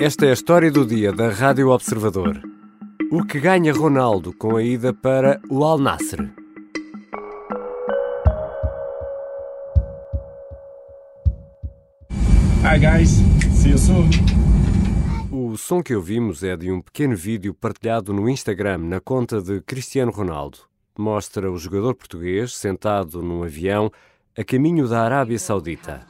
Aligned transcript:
Esta 0.00 0.26
é 0.26 0.30
a 0.30 0.32
história 0.32 0.70
do 0.70 0.86
dia 0.86 1.12
da 1.12 1.28
Rádio 1.28 1.70
Observador. 1.70 2.40
O 3.10 3.24
que 3.24 3.40
ganha 3.40 3.72
Ronaldo 3.72 4.32
com 4.32 4.54
a 4.54 4.62
ida 4.62 4.94
para 4.94 5.40
o 5.50 5.64
Al 5.64 5.76
Nassr? 5.76 6.22
Hi 12.62 12.78
guys, 12.78 13.10
see 13.52 13.72
you 13.72 13.78
soon. 13.78 14.08
O 15.32 15.56
som 15.56 15.82
que 15.82 15.96
ouvimos 15.96 16.44
é 16.44 16.56
de 16.56 16.70
um 16.70 16.80
pequeno 16.80 17.16
vídeo 17.16 17.52
partilhado 17.52 18.12
no 18.12 18.28
Instagram 18.28 18.78
na 18.78 19.00
conta 19.00 19.42
de 19.42 19.60
Cristiano 19.62 20.12
Ronaldo. 20.12 20.58
Mostra 20.96 21.50
o 21.50 21.58
jogador 21.58 21.96
português 21.96 22.54
sentado 22.54 23.20
num 23.20 23.42
avião 23.42 23.90
a 24.38 24.44
caminho 24.44 24.86
da 24.86 25.00
Arábia 25.00 25.36
Saudita. 25.36 26.02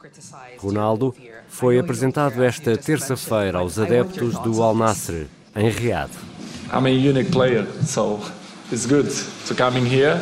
Ronaldo 0.59 1.15
foi 1.47 1.79
apresentado 1.79 2.43
esta 2.43 2.77
terça-feira 2.77 3.57
aos 3.57 3.79
adeptos 3.79 4.37
do 4.37 4.61
Al 4.61 4.75
Nassr, 4.75 5.25
em 5.55 5.67
Riad. 5.69 6.11
I'm 6.71 6.85
a 6.85 6.89
unique 6.91 7.31
player, 7.31 7.65
so 7.83 8.19
it's 8.71 8.85
good 8.85 9.09
to 9.47 9.55
come 9.55 9.79
in 9.79 9.85
here. 9.85 10.21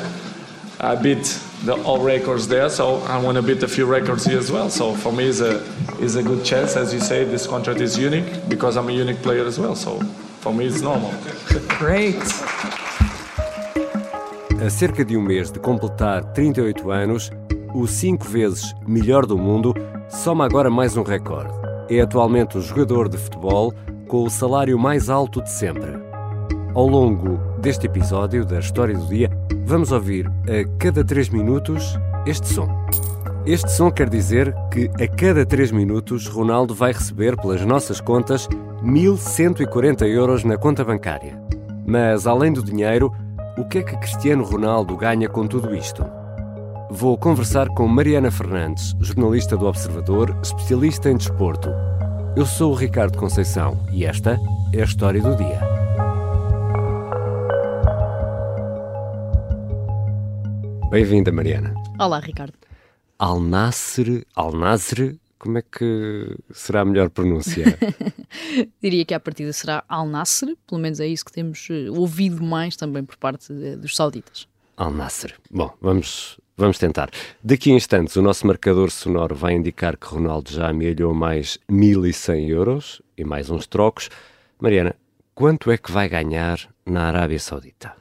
I 0.80 0.96
beat 0.96 1.38
the 1.66 1.74
all 1.84 2.02
records 2.02 2.48
there, 2.48 2.70
so 2.70 3.04
I 3.10 3.22
want 3.22 3.36
to 3.36 3.42
beat 3.42 3.62
a 3.62 3.68
few 3.68 3.86
records 3.86 4.26
here 4.26 4.40
as 4.40 4.50
well. 4.50 4.70
So 4.70 4.94
for 4.94 5.12
me, 5.12 5.28
it's 5.28 5.42
a 5.42 5.62
is 6.00 6.16
a 6.16 6.24
good 6.24 6.46
chance. 6.46 6.78
As 6.78 6.94
you 6.94 7.02
say, 7.02 7.26
this 7.26 7.46
contract 7.46 7.82
is 7.82 7.98
unique 7.98 8.48
because 8.48 8.78
I'm 8.78 8.88
a 8.88 8.94
unique 8.94 9.22
player 9.22 9.46
as 9.46 9.60
well. 9.60 9.76
So 9.76 10.00
for 10.40 10.54
me, 10.54 10.68
it's 10.68 10.80
normal. 10.82 11.12
Great. 11.78 12.24
A 14.66 14.70
cerca 14.70 15.04
de 15.04 15.18
um 15.18 15.22
mês 15.22 15.52
de 15.52 15.60
completar 15.60 16.24
38 16.34 16.90
anos, 16.90 17.32
o 17.78 17.86
cinco 17.86 18.28
vezes 18.28 18.74
melhor 18.88 19.28
do 19.28 19.38
mundo 19.38 19.72
soma 20.10 20.44
agora 20.46 20.68
mais 20.68 20.98
um 20.98 21.04
recorde. 21.04 21.54
É 21.88 22.02
atualmente 22.02 22.58
o 22.58 22.62
jogador 22.62 23.08
de 23.08 23.20
futebol 23.20 23.72
com 24.08 24.24
o 24.24 24.30
salário 24.32 24.80
mais 24.80 25.12
alto 25.12 25.44
de 25.44 25.52
sempre. 25.52 25.92
Ao 26.74 26.88
longo 26.88 27.38
deste 27.60 27.86
episódio 27.86 28.44
da 28.44 28.58
História 28.58 28.98
do 28.98 29.06
Dia, 29.06 29.30
vamos 29.64 29.92
ouvir 29.92 30.28
a 30.28 30.68
cada 30.80 31.06
3 31.06 31.30
minutos 31.30 32.00
este 32.26 32.48
som. 32.48 32.68
Este 33.46 33.72
som 33.72 33.92
quer 33.92 34.10
dizer 34.10 34.56
que 34.72 34.90
a 35.00 35.08
cada 35.08 35.46
3 35.46 35.72
minutos 35.72 36.28
Ronaldo 36.28 36.74
vai 36.74 36.92
receber 36.92 37.38
pelas 37.38 37.64
nossas 37.64 38.02
contas 38.02 38.50
1140 38.82 40.08
euros 40.08 40.44
na 40.44 40.58
conta 40.58 40.84
bancária. 40.84 41.40
Mas 41.86 42.26
além 42.26 42.52
do 42.52 42.64
dinheiro, 42.64 43.14
o 43.56 43.64
que 43.66 43.78
é 43.78 43.84
que 43.84 43.98
Cristiano 43.98 44.44
Ronaldo 44.44 44.98
ganha 44.98 45.30
com 45.30 45.46
tudo 45.46 45.76
isto? 45.76 46.04
Vou 46.90 47.18
conversar 47.18 47.68
com 47.68 47.86
Mariana 47.86 48.32
Fernandes, 48.32 48.96
jornalista 49.02 49.58
do 49.58 49.66
Observador, 49.66 50.34
especialista 50.42 51.10
em 51.10 51.18
desporto. 51.18 51.68
Eu 52.34 52.46
sou 52.46 52.72
o 52.72 52.76
Ricardo 52.76 53.18
Conceição 53.18 53.86
e 53.92 54.06
esta 54.06 54.40
é 54.74 54.82
a 54.82 54.86
história 54.86 55.22
do 55.22 55.36
dia. 55.36 55.60
Bem-vinda, 60.90 61.30
Mariana. 61.30 61.76
Olá, 62.00 62.20
Ricardo. 62.20 62.54
Al 63.20 63.42
Nasser, 63.42 64.26
Al 64.34 64.54
Nasser, 64.54 65.18
como 65.38 65.58
é 65.58 65.62
que 65.62 66.38
será 66.54 66.82
a 66.82 66.86
melhor 66.86 67.10
pronúncia? 67.10 67.78
Diria 68.82 69.04
que 69.04 69.14
a 69.14 69.20
partida 69.20 69.52
será 69.52 69.84
Al 69.90 70.08
Nasser, 70.08 70.56
pelo 70.66 70.80
menos 70.80 71.02
é 71.02 71.08
isso 71.08 71.26
que 71.26 71.34
temos 71.34 71.68
eh, 71.70 71.90
ouvido 71.90 72.42
mais 72.42 72.78
também 72.78 73.04
por 73.04 73.18
parte 73.18 73.52
eh, 73.52 73.76
dos 73.76 73.94
sauditas. 73.94 74.48
Al 74.78 74.92
Nasser. 74.92 75.36
Bom, 75.52 75.74
vamos, 75.82 76.40
vamos 76.58 76.80
tentar. 76.80 77.10
Daqui 77.44 77.72
a 77.72 77.76
instantes 77.76 78.16
o 78.16 78.22
nosso 78.22 78.48
marcador 78.48 78.90
sonoro 78.90 79.36
vai 79.36 79.54
indicar 79.54 79.96
que 79.96 80.08
Ronaldo 80.08 80.52
já 80.52 80.70
amealhou 80.70 81.14
mais 81.14 81.60
1.100 81.70 82.50
euros 82.50 83.02
e 83.16 83.24
mais 83.24 83.50
uns 83.50 83.68
trocos. 83.68 84.10
Mariana, 84.60 84.96
quanto 85.36 85.72
é 85.72 85.78
que 85.78 85.92
vai 85.92 86.10
ganhar 86.10 86.60
na 86.86 87.04
Arábia 87.04 87.40
Saudita? 87.40 87.94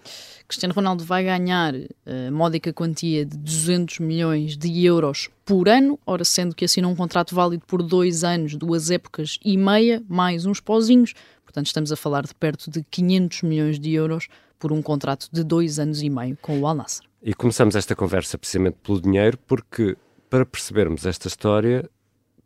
Cristiano 0.49 0.73
Ronaldo 0.73 1.05
vai 1.05 1.25
ganhar 1.25 1.75
a 1.75 2.31
módica 2.31 2.73
quantia 2.73 3.27
de 3.27 3.37
200 3.37 3.99
milhões 3.99 4.57
de 4.57 4.85
euros 4.85 5.29
por 5.45 5.69
ano, 5.69 5.99
ora 6.07 6.25
sendo 6.25 6.55
que 6.55 6.65
assinou 6.65 6.93
um 6.93 6.97
contrato 6.97 7.35
válido 7.35 7.65
por 7.67 7.83
dois 7.83 8.23
anos, 8.23 8.55
duas 8.55 8.91
épocas 8.91 9.39
e 9.45 9.57
meia, 9.57 10.03
mais 10.09 10.47
uns 10.47 10.61
pozinhos. 10.61 11.15
Portanto, 11.45 11.67
estamos 11.67 11.91
a 11.91 11.97
falar 11.97 12.25
de 12.25 12.35
perto 12.35 12.71
de 12.71 12.85
500 12.91 13.43
milhões 13.43 13.81
de 13.81 13.93
euros 13.93 14.29
por 14.59 14.73
um 14.73 14.83
contrato 14.83 15.29
de 15.33 15.43
dois 15.43 15.79
anos 15.79 16.03
e 16.03 16.11
meio 16.11 16.37
com 16.41 16.61
o 16.61 16.67
Al 16.67 16.75
Nassr. 16.75 17.05
E 17.23 17.35
começamos 17.35 17.75
esta 17.75 17.95
conversa 17.95 18.39
precisamente 18.39 18.77
pelo 18.83 19.01
dinheiro, 19.01 19.39
porque 19.47 19.97
para 20.31 20.45
percebermos 20.47 21.07
esta 21.07 21.29
história 21.29 21.89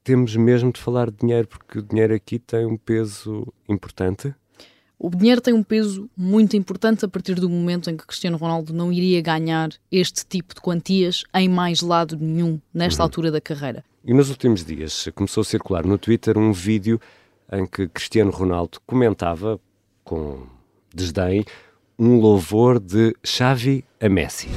temos 0.03 0.35
mesmo 0.35 0.73
de 0.73 0.81
falar 0.81 1.11
de 1.11 1.19
dinheiro, 1.19 1.47
porque 1.47 1.79
o 1.79 1.83
dinheiro 1.83 2.15
aqui 2.15 2.39
tem 2.39 2.65
um 2.65 2.77
peso 2.77 3.47
importante. 3.69 4.35
O 4.99 5.09
dinheiro 5.11 5.41
tem 5.41 5.55
um 5.55 5.63
peso 5.63 6.11
muito 6.17 6.57
importante 6.57 7.05
a 7.05 7.09
partir 7.09 7.35
do 7.35 7.49
momento 7.49 7.91
em 7.91 7.97
que 7.97 8.07
Cristiano 8.07 8.37
Ronaldo 8.37 8.73
não 8.73 8.93
iria 8.93 9.21
ganhar 9.23 9.71
este 9.91 10.27
tipo 10.27 10.55
de 10.55 10.61
quantias 10.61 11.25
em 11.35 11.49
mais 11.49 11.81
lado 11.81 12.17
nenhum 12.19 12.61
nesta 12.73 13.03
uhum. 13.03 13.07
altura 13.07 13.31
da 13.31 13.41
carreira. 13.41 13.85
E 14.05 14.13
nos 14.13 14.31
últimos 14.31 14.65
dias 14.65 15.09
começou 15.15 15.43
a 15.43 15.45
circular 15.45 15.87
no 15.87 15.97
Twitter 15.97 16.37
um 16.37 16.53
vídeo 16.53 17.01
em 17.53 17.67
que 17.67 17.89
Cristiano 17.89 18.31
Ronaldo 18.31 18.79
comentava 18.87 19.61
com 20.05 20.47
desdém 20.95 21.45
um 22.01 22.19
louvor 22.19 22.81
de 22.81 23.15
Xavi 23.23 23.85
a 24.01 24.09
Messi. 24.09 24.49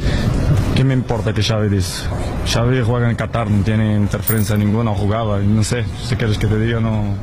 ¿Qué 0.76 0.84
me 0.86 0.94
importa 0.94 1.34
que 1.34 1.42
Xavi 1.44 1.68
dice? 1.68 2.08
Xavi 2.46 2.82
juega 2.82 3.10
en 3.12 3.18
Qatar, 3.18 3.50
no 3.50 3.62
tiene 3.64 3.98
interferencia 3.98 4.56
ninguna, 4.56 4.92
jugaba, 4.92 5.40
no 5.40 5.62
sé, 5.62 5.84
si 6.08 6.16
quieres 6.16 6.38
que 6.38 6.48
te 6.48 6.58
diga, 6.58 6.80
no... 6.80 7.16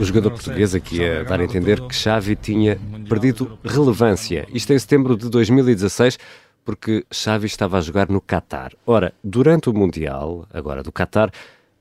O 0.00 0.04
jogador 0.04 0.32
português 0.32 0.74
aqui 0.74 1.04
a 1.04 1.22
dar 1.22 1.40
a 1.40 1.44
entender 1.44 1.80
que 1.80 1.94
Xavi 1.94 2.36
tinha 2.36 2.78
perdido 3.08 3.58
relevância. 3.64 4.46
Isto 4.52 4.72
em 4.72 4.78
setembro 4.78 5.16
de 5.16 5.28
2016, 5.28 6.18
porque 6.64 7.04
Xavi 7.12 7.46
estava 7.46 7.78
a 7.78 7.80
jogar 7.80 8.08
no 8.08 8.20
Qatar. 8.20 8.72
Ora, 8.84 9.12
durante 9.22 9.70
o 9.70 9.72
Mundial, 9.72 10.46
agora 10.52 10.82
do 10.82 10.92
Qatar, 10.92 11.30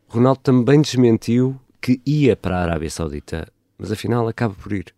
Ronaldo 0.08 0.40
também 0.42 0.82
desmentiu 0.82 1.60
que 1.82 2.00
ia 2.06 2.36
para 2.36 2.58
a 2.58 2.64
Arábia 2.64 2.90
Saudita, 2.90 3.48
mas 3.78 3.92
afinal 3.92 4.28
acaba 4.28 4.54
por 4.54 4.72
ir. 4.72 4.97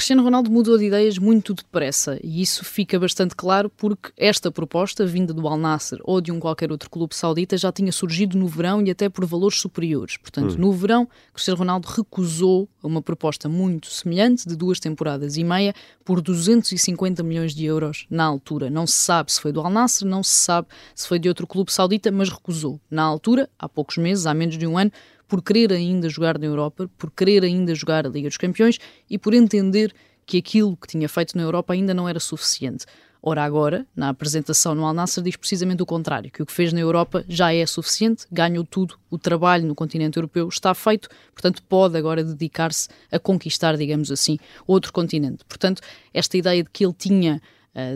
Cristiano 0.00 0.22
Ronaldo 0.22 0.50
mudou 0.50 0.78
de 0.78 0.86
ideias 0.86 1.18
muito 1.18 1.52
depressa 1.52 2.18
e 2.24 2.40
isso 2.40 2.64
fica 2.64 2.98
bastante 2.98 3.36
claro 3.36 3.68
porque 3.68 4.10
esta 4.16 4.50
proposta, 4.50 5.04
vinda 5.04 5.34
do 5.34 5.46
Al 5.46 5.58
Nassr 5.58 5.98
ou 6.04 6.22
de 6.22 6.32
um 6.32 6.40
qualquer 6.40 6.72
outro 6.72 6.88
clube 6.88 7.14
saudita, 7.14 7.54
já 7.58 7.70
tinha 7.70 7.92
surgido 7.92 8.38
no 8.38 8.48
verão 8.48 8.80
e 8.80 8.90
até 8.90 9.10
por 9.10 9.26
valores 9.26 9.60
superiores. 9.60 10.16
Portanto, 10.16 10.54
hum. 10.54 10.56
no 10.56 10.72
verão, 10.72 11.06
Cristiano 11.34 11.58
Ronaldo 11.58 11.86
recusou 11.86 12.66
uma 12.82 13.02
proposta 13.02 13.46
muito 13.46 13.88
semelhante, 13.88 14.48
de 14.48 14.56
duas 14.56 14.80
temporadas 14.80 15.36
e 15.36 15.44
meia, 15.44 15.74
por 16.02 16.22
250 16.22 17.22
milhões 17.22 17.54
de 17.54 17.66
euros 17.66 18.06
na 18.08 18.24
altura. 18.24 18.70
Não 18.70 18.86
se 18.86 18.96
sabe 18.96 19.30
se 19.30 19.38
foi 19.38 19.52
do 19.52 19.60
Al 19.60 19.68
Nassr, 19.68 20.06
não 20.06 20.22
se 20.22 20.32
sabe 20.32 20.68
se 20.94 21.06
foi 21.06 21.18
de 21.18 21.28
outro 21.28 21.46
clube 21.46 21.70
saudita, 21.70 22.10
mas 22.10 22.30
recusou. 22.30 22.80
Na 22.90 23.02
altura, 23.02 23.50
há 23.58 23.68
poucos 23.68 23.98
meses, 23.98 24.24
há 24.24 24.32
menos 24.32 24.56
de 24.56 24.66
um 24.66 24.78
ano, 24.78 24.90
por 25.30 25.40
querer 25.40 25.72
ainda 25.72 26.08
jogar 26.08 26.36
na 26.36 26.46
Europa, 26.46 26.90
por 26.98 27.08
querer 27.12 27.44
ainda 27.44 27.72
jogar 27.72 28.04
a 28.04 28.10
Liga 28.10 28.28
dos 28.28 28.36
Campeões 28.36 28.80
e 29.08 29.16
por 29.16 29.32
entender 29.32 29.94
que 30.26 30.36
aquilo 30.38 30.76
que 30.76 30.88
tinha 30.88 31.08
feito 31.08 31.36
na 31.36 31.44
Europa 31.44 31.72
ainda 31.72 31.94
não 31.94 32.08
era 32.08 32.18
suficiente. 32.18 32.84
Ora, 33.22 33.44
agora, 33.44 33.86
na 33.94 34.08
apresentação 34.08 34.74
no 34.74 34.84
Al 34.84 34.92
Nassr, 34.92 35.22
diz 35.22 35.36
precisamente 35.36 35.82
o 35.82 35.86
contrário, 35.86 36.32
que 36.32 36.42
o 36.42 36.46
que 36.46 36.52
fez 36.52 36.72
na 36.72 36.80
Europa 36.80 37.24
já 37.28 37.54
é 37.54 37.64
suficiente, 37.64 38.26
ganhou 38.32 38.64
tudo, 38.64 38.98
o 39.08 39.18
trabalho 39.18 39.66
no 39.66 39.74
continente 39.74 40.16
europeu 40.18 40.48
está 40.48 40.74
feito, 40.74 41.08
portanto, 41.32 41.62
pode 41.68 41.96
agora 41.96 42.24
dedicar-se 42.24 42.88
a 43.12 43.18
conquistar, 43.18 43.76
digamos 43.76 44.10
assim, 44.10 44.36
outro 44.66 44.92
continente. 44.92 45.44
Portanto, 45.44 45.80
esta 46.12 46.36
ideia 46.36 46.64
de 46.64 46.70
que 46.70 46.84
ele 46.84 46.94
tinha 46.94 47.40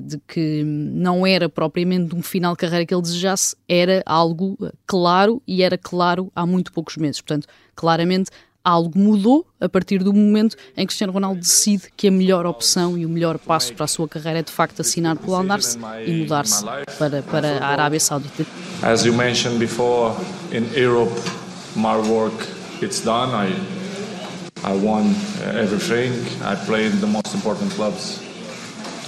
de 0.01 0.19
que 0.27 0.63
não 0.65 1.27
era 1.27 1.49
propriamente 1.49 2.15
um 2.15 2.23
final 2.23 2.53
de 2.53 2.59
carreira 2.59 2.87
que 2.87 2.95
ele 2.95 3.03
desejasse, 3.03 3.57
era 3.69 4.03
algo 4.07 4.57
eh, 4.63 4.73
claro 4.87 5.43
e 5.47 5.63
era 5.63 5.77
claro 5.77 6.31
há 6.35 6.47
muito 6.47 6.73
poucos 6.73 6.97
meses. 6.97 7.21
Portanto, 7.21 7.49
claramente 7.75 8.31
algo 8.63 8.99
mudou 8.99 9.47
a 9.61 9.69
partir 9.69 10.03
do 10.03 10.13
momento 10.13 10.57
em 10.75 10.83
que 10.83 10.87
Cristiano 10.87 11.13
Ronaldo 11.13 11.41
decide 11.41 11.85
que 11.97 12.09
a 12.09 12.11
melhor 12.11 12.47
opção 12.47 12.97
e 12.97 13.05
o 13.05 13.09
melhor 13.09 13.39
passo 13.39 13.75
para 13.75 13.85
a 13.85 13.89
sua 13.89 14.09
carreira 14.09 14.39
é 14.39 14.43
de 14.43 14.51
facto 14.51 14.81
assinar 14.81 15.17
pelo 15.17 15.35
al 15.35 15.45
e 16.07 16.13
mudar-se 16.13 16.65
para, 16.99 17.23
para 17.23 17.59
a 17.59 17.67
Arábia 17.67 18.01
Saudita. 18.01 18.47
As 18.83 19.05
you 19.05 19.13
mentioned 19.13 19.59
before, 19.59 20.15
in 20.51 20.65
Europe, 20.75 21.13
my 21.77 21.97
work 22.09 22.35
it's 22.81 23.05
done. 23.05 23.35
I 23.35 23.53
I 24.65 24.73
won 24.73 25.15
everything. 25.55 26.13
I 26.43 26.57
played 26.65 26.93
the 27.01 27.07
most 27.07 27.35
important 27.35 27.71
clubs 27.75 28.24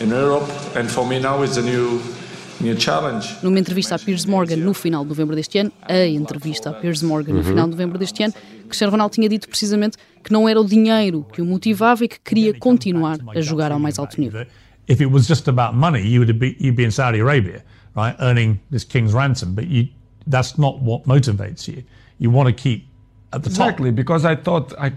in 0.01 0.11
Europe, 0.11 0.47
and 0.77 0.89
for 0.89 1.07
me 1.07 1.19
now 1.19 1.43
it's 1.43 1.57
a 1.57 1.63
new 1.63 2.01
numa 3.43 3.59
entrevista 3.59 3.97
a 3.97 3.99
Piers 3.99 4.25
Morgan 4.25 4.59
no 4.61 4.73
final 4.73 5.05
de 5.05 5.11
novembro 5.11 5.37
deste 5.37 5.59
ano, 5.59 5.71
a 5.83 6.07
entrevista 6.07 6.71
a 6.71 6.73
Piers 6.73 7.03
Morgan 7.03 7.35
no 7.35 7.41
uhum. 7.41 7.45
final 7.45 7.67
de 7.67 7.73
novembro 7.73 7.99
deste 7.99 8.23
ano, 8.23 8.33
Cristiano 8.67 8.93
Ronaldo 8.93 9.15
tinha 9.15 9.29
dito 9.29 9.47
precisamente 9.47 9.99
que 10.25 10.33
não 10.33 10.49
era 10.49 10.59
o 10.61 10.65
dinheiro 10.65 11.27
que 11.33 11.43
o 11.43 11.45
motivava 11.45 12.05
e 12.05 12.09
que 12.09 12.19
queria 12.19 12.55
continuar 12.59 13.19
a 13.35 13.41
jogar 13.41 13.73
ao 13.73 13.79
mais 13.79 13.99
alto 13.99 14.19
nível. 14.21 14.47
If 14.89 15.01
it 15.01 15.11
was 15.11 15.27
just 15.27 15.49
about 15.49 15.77
money, 15.77 16.01
you 16.01 16.21
would 16.21 16.33
be, 16.39 16.57
you'd 16.59 16.77
be 16.77 16.85
in 16.85 16.91
Saudi 16.91 17.21
Arabia, 17.21 17.63
right, 17.95 18.17
earning 18.21 18.59
this 18.71 18.85
king's 18.85 19.13
ransom, 19.13 19.55
but 19.55 19.67
you, 19.67 19.89
that's 20.27 20.57
not 20.57 20.81
what 20.81 21.05
motivates 21.07 21.69
you. 21.69 21.83
You 22.19 22.31
want 22.31 22.49
to 22.49 22.55
keep 22.55 22.87
at 23.33 23.43
the 23.43 23.51
top. 23.51 23.69
Exactly, 23.69 23.91
because 23.91 24.25
I 24.25 24.37
thought 24.37 24.73
I 24.79 24.93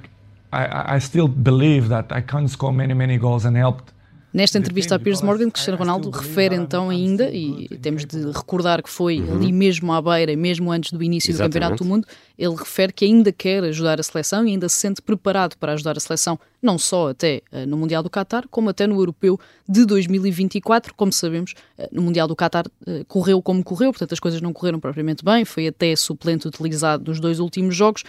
I, 0.52 0.96
I 0.96 1.00
still 1.00 1.28
believe 1.28 1.90
that 1.90 2.12
I 2.12 2.22
can't 2.22 2.50
score 2.50 2.74
many, 2.74 2.94
many 2.94 3.18
goals 3.18 3.46
and 3.46 3.56
helped 3.56 3.94
Nesta 4.32 4.60
entrevista 4.60 4.96
a 4.96 5.00
Piers 5.00 5.24
Morgan, 5.24 5.50
Cristiano 5.50 5.78
Ronaldo 5.78 6.12
refere 6.12 6.56
então 6.56 6.90
ainda, 6.90 7.32
e 7.32 7.68
temos 7.82 8.06
de 8.06 8.32
recordar 8.32 8.84
que 8.84 8.90
foi 8.90 9.20
uhum. 9.20 9.36
ali 9.36 9.52
mesmo 9.52 9.92
à 9.92 10.00
beira, 10.00 10.36
mesmo 10.36 10.72
antes 10.72 10.92
do 10.92 11.02
início 11.02 11.32
Exatamente. 11.32 11.50
do 11.50 11.54
Campeonato 11.54 11.84
do 11.84 11.88
Mundo, 11.88 12.08
ele 12.38 12.56
refere 12.56 12.94
que 12.94 13.06
ainda 13.06 13.32
quer 13.32 13.64
ajudar 13.64 14.00
a 14.00 14.04
seleção 14.04 14.46
e 14.46 14.52
ainda 14.52 14.70
se 14.70 14.76
sente 14.76 15.02
preparado 15.02 15.56
para 15.58 15.74
ajudar 15.74 15.98
a 15.98 16.00
seleção, 16.00 16.40
não 16.62 16.78
só 16.78 17.10
até 17.10 17.42
uh, 17.52 17.66
no 17.66 17.78
Mundial 17.78 18.04
do 18.04 18.10
Qatar, 18.10 18.48
como 18.50 18.70
até 18.70 18.86
no 18.86 18.96
Europeu 18.96 19.40
de 19.68 19.86
2024. 19.86 20.94
Como 20.94 21.12
sabemos, 21.12 21.54
uh, 21.78 21.88
no 21.92 22.02
Mundial 22.02 22.28
do 22.28 22.36
Qatar 22.36 22.66
uh, 22.68 23.06
correu 23.08 23.42
como 23.42 23.64
correu, 23.64 23.92
portanto 23.92 24.14
as 24.14 24.20
coisas 24.20 24.42
não 24.42 24.54
correram 24.54 24.80
propriamente 24.80 25.24
bem, 25.24 25.46
foi 25.46 25.68
até 25.68 25.96
suplente 25.96 26.48
utilizado 26.48 27.06
nos 27.10 27.20
dois 27.20 27.40
últimos 27.40 27.76
jogos 27.76 28.04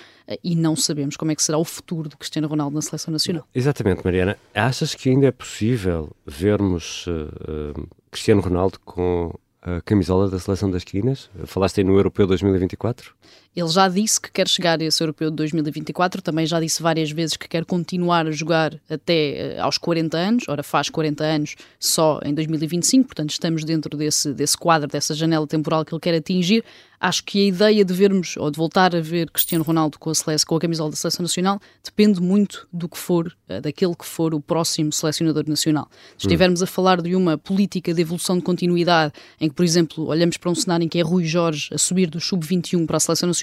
e 0.45 0.55
não 0.55 0.77
sabemos 0.77 1.17
como 1.17 1.33
é 1.33 1.35
que 1.35 1.43
será 1.43 1.59
o 1.59 1.65
futuro 1.65 2.09
de 2.09 2.17
Cristiano 2.17 2.47
Ronaldo 2.47 2.75
na 2.75 2.83
seleção 2.83 3.13
nacional. 3.13 3.45
Exatamente, 3.55 4.03
Mariana. 4.05 4.37
Achas 4.55 4.95
que 4.95 5.11
ainda 5.11 5.27
é 5.27 5.33
possível 5.33 6.11
vermos 6.25 7.07
Cristiano 8.11 8.41
Ronaldo 8.41 8.79
com 8.85 9.35
a 9.63 9.81
camisola 9.81 10.31
da 10.31 10.39
seleção 10.39 10.71
das 10.71 10.85
quinas? 10.85 11.31
Falaste 11.47 11.79
aí 11.79 11.85
no 11.85 11.97
Europeu 11.97 12.27
2024? 12.27 13.15
Ele 13.55 13.69
já 13.69 13.89
disse 13.89 14.21
que 14.21 14.31
quer 14.31 14.47
chegar 14.47 14.81
a 14.81 14.85
esse 14.85 15.03
europeu 15.03 15.29
de 15.29 15.37
2024, 15.37 16.23
também 16.23 16.47
já 16.47 16.61
disse 16.61 16.81
várias 16.81 17.11
vezes 17.11 17.37
que 17.37 17.49
quer 17.49 17.65
continuar 17.65 18.27
a 18.29 18.31
jogar 18.31 18.79
até 18.89 19.57
uh, 19.59 19.65
aos 19.65 19.77
40 19.77 20.17
anos, 20.17 20.45
ora 20.49 20.63
faz 20.63 20.89
40 20.89 21.25
anos 21.25 21.57
só 21.79 22.21
em 22.25 22.33
2025, 22.33 23.09
portanto 23.09 23.31
estamos 23.31 23.65
dentro 23.65 23.97
desse, 23.97 24.33
desse 24.33 24.57
quadro, 24.57 24.89
dessa 24.89 25.15
janela 25.15 25.49
temporal 25.49 25.85
que 25.85 25.93
ele 25.93 26.01
quer 26.01 26.15
atingir. 26.15 26.65
Acho 27.03 27.25
que 27.25 27.45
a 27.45 27.49
ideia 27.49 27.83
de 27.83 27.95
vermos, 27.95 28.37
ou 28.37 28.51
de 28.51 28.59
voltar 28.59 28.95
a 28.95 29.01
ver 29.01 29.31
Cristiano 29.31 29.65
Ronaldo 29.65 29.99
com 29.99 30.11
a, 30.11 30.15
seleção, 30.15 30.47
com 30.47 30.57
a 30.57 30.61
camisola 30.61 30.91
da 30.91 30.97
Seleção 30.97 31.23
Nacional, 31.23 31.59
depende 31.83 32.21
muito 32.21 32.69
do 32.71 32.91
que 32.91 32.99
for, 32.99 33.35
uh, 33.49 33.61
daquele 33.61 33.97
que 33.97 34.05
for 34.05 34.35
o 34.35 34.41
próximo 34.41 34.93
selecionador 34.93 35.49
nacional. 35.49 35.89
Se 36.19 36.27
estivermos 36.27 36.63
a 36.63 36.67
falar 36.67 37.01
de 37.01 37.17
uma 37.17 37.39
política 37.39 37.95
de 37.95 38.03
evolução 38.03 38.37
de 38.37 38.43
continuidade, 38.43 39.15
em 39.41 39.49
que, 39.49 39.55
por 39.55 39.65
exemplo, 39.65 40.07
olhamos 40.07 40.37
para 40.37 40.51
um 40.51 40.55
cenário 40.55 40.85
em 40.85 40.89
que 40.89 40.99
é 40.99 41.03
Rui 41.03 41.25
Jorge 41.25 41.71
a 41.73 41.79
subir 41.79 42.11
do 42.11 42.21
sub-21 42.21 42.87
para 42.87 42.99
a 42.99 43.01
Seleção 43.01 43.29
Nacional, 43.29 43.40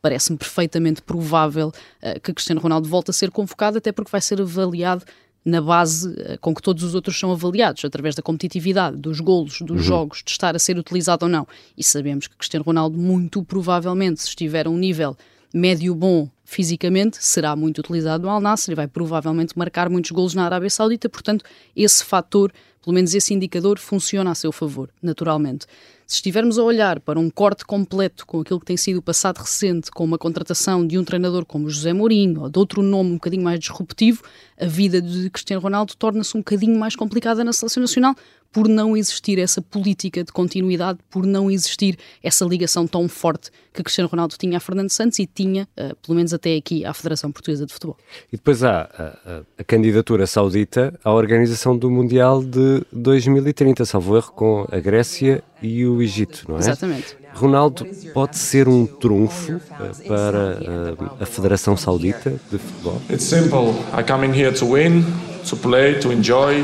Parece-me 0.00 0.38
perfeitamente 0.38 1.02
provável 1.02 1.68
uh, 1.68 2.20
que 2.20 2.32
Cristiano 2.32 2.60
Ronaldo 2.60 2.88
volte 2.88 3.10
a 3.10 3.12
ser 3.12 3.30
convocado, 3.30 3.78
até 3.78 3.92
porque 3.92 4.10
vai 4.10 4.20
ser 4.20 4.40
avaliado 4.40 5.04
na 5.44 5.60
base 5.60 6.08
uh, 6.08 6.38
com 6.40 6.54
que 6.54 6.62
todos 6.62 6.82
os 6.82 6.94
outros 6.94 7.18
são 7.18 7.30
avaliados, 7.32 7.84
através 7.84 8.14
da 8.14 8.22
competitividade, 8.22 8.96
dos 8.96 9.20
golos, 9.20 9.60
dos 9.60 9.70
uhum. 9.70 9.78
jogos, 9.78 10.22
de 10.24 10.30
estar 10.30 10.56
a 10.56 10.58
ser 10.58 10.78
utilizado 10.78 11.26
ou 11.26 11.30
não. 11.30 11.46
E 11.76 11.84
sabemos 11.84 12.26
que 12.26 12.36
Cristiano 12.36 12.64
Ronaldo, 12.64 12.98
muito 12.98 13.42
provavelmente, 13.42 14.20
se 14.20 14.28
estiver 14.28 14.66
a 14.66 14.70
um 14.70 14.78
nível 14.78 15.16
médio 15.52 15.94
bom 15.94 16.28
fisicamente, 16.44 17.18
será 17.20 17.54
muito 17.54 17.78
utilizado 17.78 18.24
no 18.24 18.30
Al 18.30 18.40
Nassr 18.40 18.72
e 18.72 18.74
vai 18.74 18.88
provavelmente 18.88 19.56
marcar 19.56 19.88
muitos 19.88 20.10
golos 20.10 20.34
na 20.34 20.44
Arábia 20.44 20.68
Saudita, 20.68 21.08
portanto, 21.08 21.44
esse 21.76 22.04
fator, 22.04 22.52
pelo 22.82 22.94
menos 22.94 23.14
esse 23.14 23.32
indicador, 23.32 23.78
funciona 23.78 24.30
a 24.30 24.34
seu 24.34 24.50
favor, 24.50 24.90
naturalmente. 25.00 25.66
Se 26.06 26.16
estivermos 26.16 26.58
a 26.58 26.62
olhar 26.62 27.00
para 27.00 27.18
um 27.18 27.30
corte 27.30 27.64
completo 27.64 28.26
com 28.26 28.40
aquilo 28.40 28.60
que 28.60 28.66
tem 28.66 28.76
sido 28.76 28.98
o 28.98 29.02
passado 29.02 29.38
recente, 29.38 29.90
com 29.90 30.04
uma 30.04 30.18
contratação 30.18 30.86
de 30.86 30.98
um 30.98 31.04
treinador 31.04 31.46
como 31.46 31.70
José 31.70 31.94
Mourinho 31.94 32.42
ou 32.42 32.50
de 32.50 32.58
outro 32.58 32.82
nome 32.82 33.12
um 33.12 33.14
bocadinho 33.14 33.42
mais 33.42 33.58
disruptivo, 33.58 34.22
a 34.60 34.66
vida 34.66 35.00
de 35.00 35.30
Cristiano 35.30 35.62
Ronaldo 35.62 35.94
torna-se 35.96 36.36
um 36.36 36.40
bocadinho 36.40 36.78
mais 36.78 36.94
complicada 36.94 37.42
na 37.42 37.54
seleção 37.54 37.80
nacional, 37.80 38.14
por 38.54 38.68
não 38.68 38.96
existir 38.96 39.40
essa 39.40 39.60
política 39.60 40.22
de 40.22 40.30
continuidade, 40.30 41.00
por 41.10 41.26
não 41.26 41.50
existir 41.50 41.98
essa 42.22 42.44
ligação 42.44 42.86
tão 42.86 43.08
forte 43.08 43.50
que 43.72 43.82
Cristiano 43.82 44.08
Ronaldo 44.08 44.36
tinha 44.38 44.56
a 44.56 44.60
Fernando 44.60 44.90
Santos 44.90 45.18
e 45.18 45.26
tinha, 45.26 45.66
uh, 45.76 45.96
pelo 45.96 46.14
menos 46.14 46.32
até 46.32 46.54
aqui, 46.54 46.84
à 46.84 46.94
Federação 46.94 47.32
Portuguesa 47.32 47.66
de 47.66 47.72
Futebol. 47.72 47.96
E 48.32 48.36
depois 48.36 48.62
há 48.62 48.82
a, 48.82 49.02
a, 49.02 49.42
a 49.58 49.64
candidatura 49.64 50.24
saudita 50.28 50.94
à 51.02 51.12
organização 51.12 51.76
do 51.76 51.90
Mundial 51.90 52.44
de 52.44 52.82
2030, 52.92 53.84
salvo 53.84 54.16
erro, 54.16 54.32
com 54.32 54.68
a 54.70 54.78
Grécia 54.78 55.42
e 55.60 55.84
o 55.84 56.00
Egito, 56.00 56.44
não 56.48 56.56
é? 56.56 56.60
Exatamente. 56.60 57.16
Ronaldo 57.34 57.84
pode 58.12 58.38
ser 58.38 58.68
um 58.68 58.86
trunfo 58.86 59.60
para 60.06 60.60
uh, 60.60 61.22
a 61.22 61.26
Federação 61.26 61.76
Saudita 61.76 62.30
de 62.52 62.58
Futebol? 62.58 63.02
It's 63.10 63.24
simple. 63.24 63.70
I 63.92 64.04
come 64.06 64.24
in 64.24 64.32
here 64.32 64.52
to 64.52 64.64
win, 64.64 65.02
to 65.48 65.56
play, 65.56 65.98
to 65.98 66.12
enjoy 66.12 66.62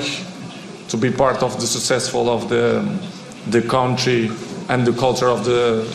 to 0.90 0.96
be 0.96 1.10
part 1.10 1.42
of 1.42 1.56
the 1.56 1.66
successful 1.66 2.28
of 2.28 2.48
the 2.48 2.82
the 3.50 3.62
country 3.62 4.30
and 4.68 4.84
the 4.84 4.92
culture 4.92 5.28
of 5.28 5.44
the 5.44 5.86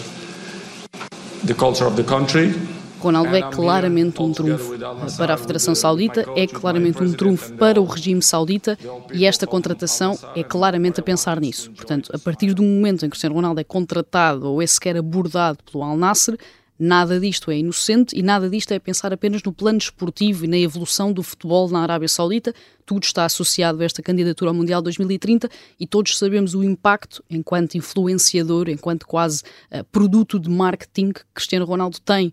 the 1.43 1.53
culture 1.53 1.85
of 1.85 1.95
the 1.95 2.03
country. 2.03 2.53
Ronaldo 2.99 3.35
é 3.35 3.41
claramente 3.41 4.19
um 4.19 4.31
trunfo 4.31 4.73
para 5.15 5.35
a 5.35 5.37
Federação 5.37 5.75
Saudita, 5.75 6.25
é 6.35 6.47
claramente 6.47 7.03
um 7.03 7.13
trunfo 7.13 7.53
para 7.53 7.79
o 7.79 7.85
regime 7.85 8.19
saudita 8.19 8.75
e 9.13 9.27
esta 9.27 9.45
contratação 9.45 10.17
é 10.35 10.43
claramente 10.43 11.01
a 11.01 11.03
pensar 11.03 11.39
nisso. 11.39 11.69
Portanto, 11.71 12.09
a 12.15 12.17
partir 12.17 12.55
do 12.55 12.63
momento 12.63 13.05
em 13.05 13.09
que 13.09 13.11
Cristiano 13.11 13.35
Ronaldo 13.35 13.61
é 13.61 13.63
contratado 13.63 14.47
ou 14.47 14.59
é 14.59 14.65
sequer 14.65 14.97
abordado 14.97 15.59
pelo 15.71 15.83
Al 15.83 15.95
Nassr, 15.95 16.35
Nada 16.77 17.19
disto 17.21 17.49
é 17.51 17.57
inocente 17.57 18.17
e 18.17 18.21
nada 18.21 18.49
disto 18.49 18.73
é 18.73 18.79
pensar 18.79 19.13
apenas 19.13 19.41
no 19.41 19.53
plano 19.53 19.77
esportivo 19.77 20.43
e 20.43 20.47
na 20.47 20.57
evolução 20.57 21.13
do 21.13 21.23
futebol 21.23 21.69
na 21.69 21.81
Arábia 21.81 22.09
Saudita. 22.09 22.53
Tudo 22.85 23.03
está 23.03 23.23
associado 23.23 23.81
a 23.81 23.85
esta 23.85 24.03
candidatura 24.03 24.51
ao 24.51 24.53
Mundial 24.53 24.81
2030 24.81 25.49
e 25.79 25.87
todos 25.87 26.17
sabemos 26.17 26.53
o 26.53 26.63
impacto, 26.63 27.23
enquanto 27.29 27.75
influenciador, 27.75 28.67
enquanto 28.67 29.07
quase 29.07 29.41
uh, 29.71 29.85
produto 29.85 30.37
de 30.37 30.49
marketing 30.49 31.13
que 31.13 31.21
Cristiano 31.33 31.65
Ronaldo 31.65 31.97
tem 32.01 32.27
uh, 32.27 32.31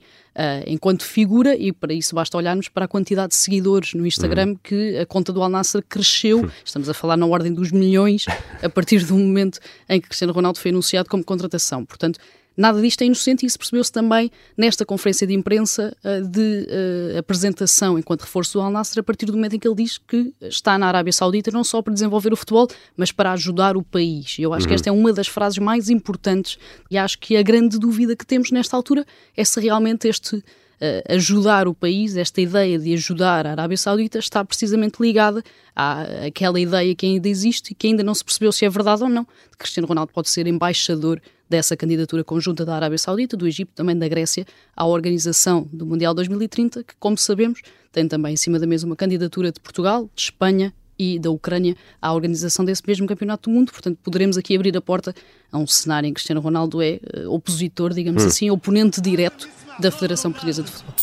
enquanto 0.66 1.04
figura, 1.04 1.56
e 1.56 1.72
para 1.72 1.94
isso 1.94 2.14
basta 2.14 2.36
olharmos 2.36 2.68
para 2.68 2.86
a 2.86 2.88
quantidade 2.88 3.28
de 3.28 3.36
seguidores 3.36 3.94
no 3.94 4.04
Instagram 4.04 4.48
uhum. 4.48 4.58
que 4.62 4.98
a 4.98 5.06
conta 5.06 5.32
do 5.32 5.40
Al 5.40 5.48
Nassr 5.48 5.82
cresceu. 5.88 6.50
Estamos 6.64 6.88
a 6.88 6.94
falar 6.94 7.16
na 7.16 7.26
ordem 7.26 7.54
dos 7.54 7.70
milhões 7.70 8.26
a 8.60 8.68
partir 8.68 9.04
do 9.04 9.16
momento 9.16 9.60
em 9.88 10.00
que 10.00 10.08
Cristiano 10.08 10.32
Ronaldo 10.32 10.58
foi 10.58 10.72
anunciado 10.72 11.08
como 11.08 11.24
contratação. 11.24 11.84
Portanto, 11.84 12.18
Nada 12.56 12.80
disto 12.80 13.02
é 13.02 13.06
inocente 13.06 13.44
e 13.44 13.46
isso 13.46 13.58
percebeu-se 13.58 13.90
também 13.90 14.30
nesta 14.56 14.84
conferência 14.84 15.26
de 15.26 15.32
imprensa 15.32 15.96
uh, 16.04 16.26
de 16.26 16.66
uh, 17.14 17.18
apresentação 17.18 17.98
enquanto 17.98 18.22
reforço 18.22 18.54
do 18.54 18.60
Al 18.60 18.70
Nassr, 18.70 19.00
a 19.00 19.02
partir 19.02 19.26
do 19.26 19.32
momento 19.32 19.56
em 19.56 19.58
que 19.58 19.66
ele 19.66 19.76
diz 19.76 19.98
que 19.98 20.32
está 20.42 20.78
na 20.78 20.86
Arábia 20.86 21.12
Saudita 21.12 21.50
não 21.50 21.64
só 21.64 21.80
para 21.80 21.92
desenvolver 21.92 22.32
o 22.32 22.36
futebol, 22.36 22.68
mas 22.96 23.10
para 23.10 23.32
ajudar 23.32 23.76
o 23.76 23.82
país. 23.82 24.36
Eu 24.38 24.52
acho 24.52 24.64
uhum. 24.64 24.68
que 24.68 24.74
esta 24.74 24.88
é 24.88 24.92
uma 24.92 25.12
das 25.12 25.28
frases 25.28 25.58
mais 25.58 25.88
importantes 25.88 26.58
e 26.90 26.98
acho 26.98 27.18
que 27.18 27.36
a 27.36 27.42
grande 27.42 27.78
dúvida 27.78 28.14
que 28.14 28.26
temos 28.26 28.50
nesta 28.50 28.76
altura 28.76 29.06
é 29.36 29.44
se 29.44 29.60
realmente 29.60 30.08
este 30.08 30.42
Uh, 30.82 31.14
ajudar 31.14 31.68
o 31.68 31.74
país, 31.74 32.16
esta 32.16 32.40
ideia 32.40 32.76
de 32.76 32.92
ajudar 32.94 33.46
a 33.46 33.52
Arábia 33.52 33.76
Saudita 33.76 34.18
está 34.18 34.44
precisamente 34.44 35.00
ligada 35.00 35.40
à, 35.76 36.26
àquela 36.26 36.58
ideia 36.58 36.92
que 36.92 37.06
ainda 37.06 37.28
existe 37.28 37.70
e 37.70 37.74
que 37.76 37.86
ainda 37.86 38.02
não 38.02 38.12
se 38.12 38.24
percebeu 38.24 38.50
se 38.50 38.64
é 38.64 38.68
verdade 38.68 39.04
ou 39.04 39.08
não, 39.08 39.22
de 39.22 39.56
Cristiano 39.56 39.86
Ronaldo 39.86 40.12
pode 40.12 40.28
ser 40.28 40.44
embaixador 40.48 41.22
dessa 41.52 41.76
candidatura 41.76 42.24
conjunta 42.24 42.64
da 42.64 42.74
Arábia 42.74 42.96
Saudita, 42.96 43.36
do 43.36 43.46
Egito, 43.46 43.72
também 43.74 43.94
da 43.96 44.08
Grécia, 44.08 44.46
à 44.74 44.86
organização 44.86 45.68
do 45.70 45.84
Mundial 45.84 46.14
2030, 46.14 46.82
que, 46.82 46.94
como 46.98 47.18
sabemos, 47.18 47.60
tem 47.92 48.08
também 48.08 48.32
em 48.32 48.36
cima 48.38 48.58
da 48.58 48.66
mesa 48.66 48.86
uma 48.86 48.96
candidatura 48.96 49.52
de 49.52 49.60
Portugal, 49.60 50.08
de 50.14 50.22
Espanha 50.22 50.72
e 50.98 51.18
da 51.18 51.30
Ucrânia 51.30 51.76
à 52.00 52.14
organização 52.14 52.64
desse 52.64 52.82
mesmo 52.86 53.06
campeonato 53.06 53.50
do 53.50 53.54
mundo. 53.54 53.70
Portanto, 53.70 53.98
poderemos 54.02 54.38
aqui 54.38 54.56
abrir 54.56 54.74
a 54.74 54.80
porta 54.80 55.14
a 55.52 55.58
um 55.58 55.66
cenário 55.66 56.06
em 56.06 56.10
que 56.10 56.14
Cristiano 56.14 56.40
Ronaldo 56.40 56.80
é 56.80 56.98
uh, 57.18 57.30
opositor, 57.30 57.92
digamos 57.92 58.24
hum. 58.24 58.28
assim, 58.28 58.50
oponente 58.50 58.98
direto 59.02 59.46
da 59.78 59.90
Federação 59.90 60.32
Portuguesa 60.32 60.62
de 60.62 60.70
Futebol. 60.70 60.94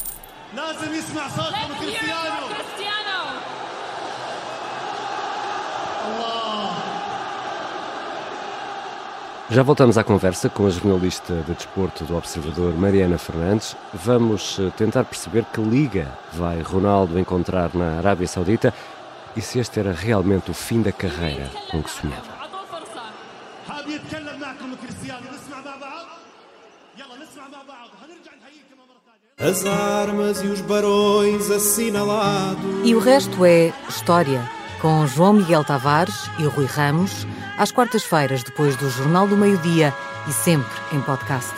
Já 9.52 9.64
voltamos 9.64 9.98
à 9.98 10.04
conversa 10.04 10.48
com 10.48 10.68
a 10.68 10.70
jornalista 10.70 11.34
de 11.48 11.56
desporto 11.56 12.04
do 12.04 12.16
Observador, 12.16 12.72
Mariana 12.78 13.18
Fernandes. 13.18 13.76
Vamos 13.92 14.60
eh, 14.60 14.72
tentar 14.78 15.04
perceber 15.06 15.44
que 15.46 15.60
liga 15.60 16.08
vai 16.34 16.62
Ronaldo 16.62 17.18
encontrar 17.18 17.72
na 17.74 17.98
Arábia 17.98 18.28
Saudita 18.28 18.72
e 19.36 19.42
se 19.42 19.58
este 19.58 19.80
era 19.80 19.92
realmente 19.92 20.52
o 20.52 20.54
fim 20.54 20.84
da 20.84 20.92
carreira 20.92 21.50
com 21.72 21.82
que 21.82 21.90
sonhava. 21.90 22.40
As 29.40 29.66
armas 29.66 30.44
e 30.44 30.48
os 30.48 30.62
barões 30.62 31.50
assinalados. 31.50 32.64
E 32.84 32.94
o 32.94 33.00
resto 33.00 33.44
é 33.44 33.74
história, 33.88 34.48
com 34.80 35.08
João 35.08 35.34
Miguel 35.34 35.64
Tavares 35.64 36.30
e 36.38 36.44
Rui 36.44 36.66
Ramos 36.66 37.26
às 37.60 37.74
quartas-feiras, 37.74 38.42
depois 38.42 38.78
do 38.78 38.90
Jornal 38.90 39.28
do 39.28 39.36
Meio-Dia 39.36 39.94
e 40.30 40.32
sempre 40.32 40.72
em 40.94 41.02
podcast. 41.02 41.54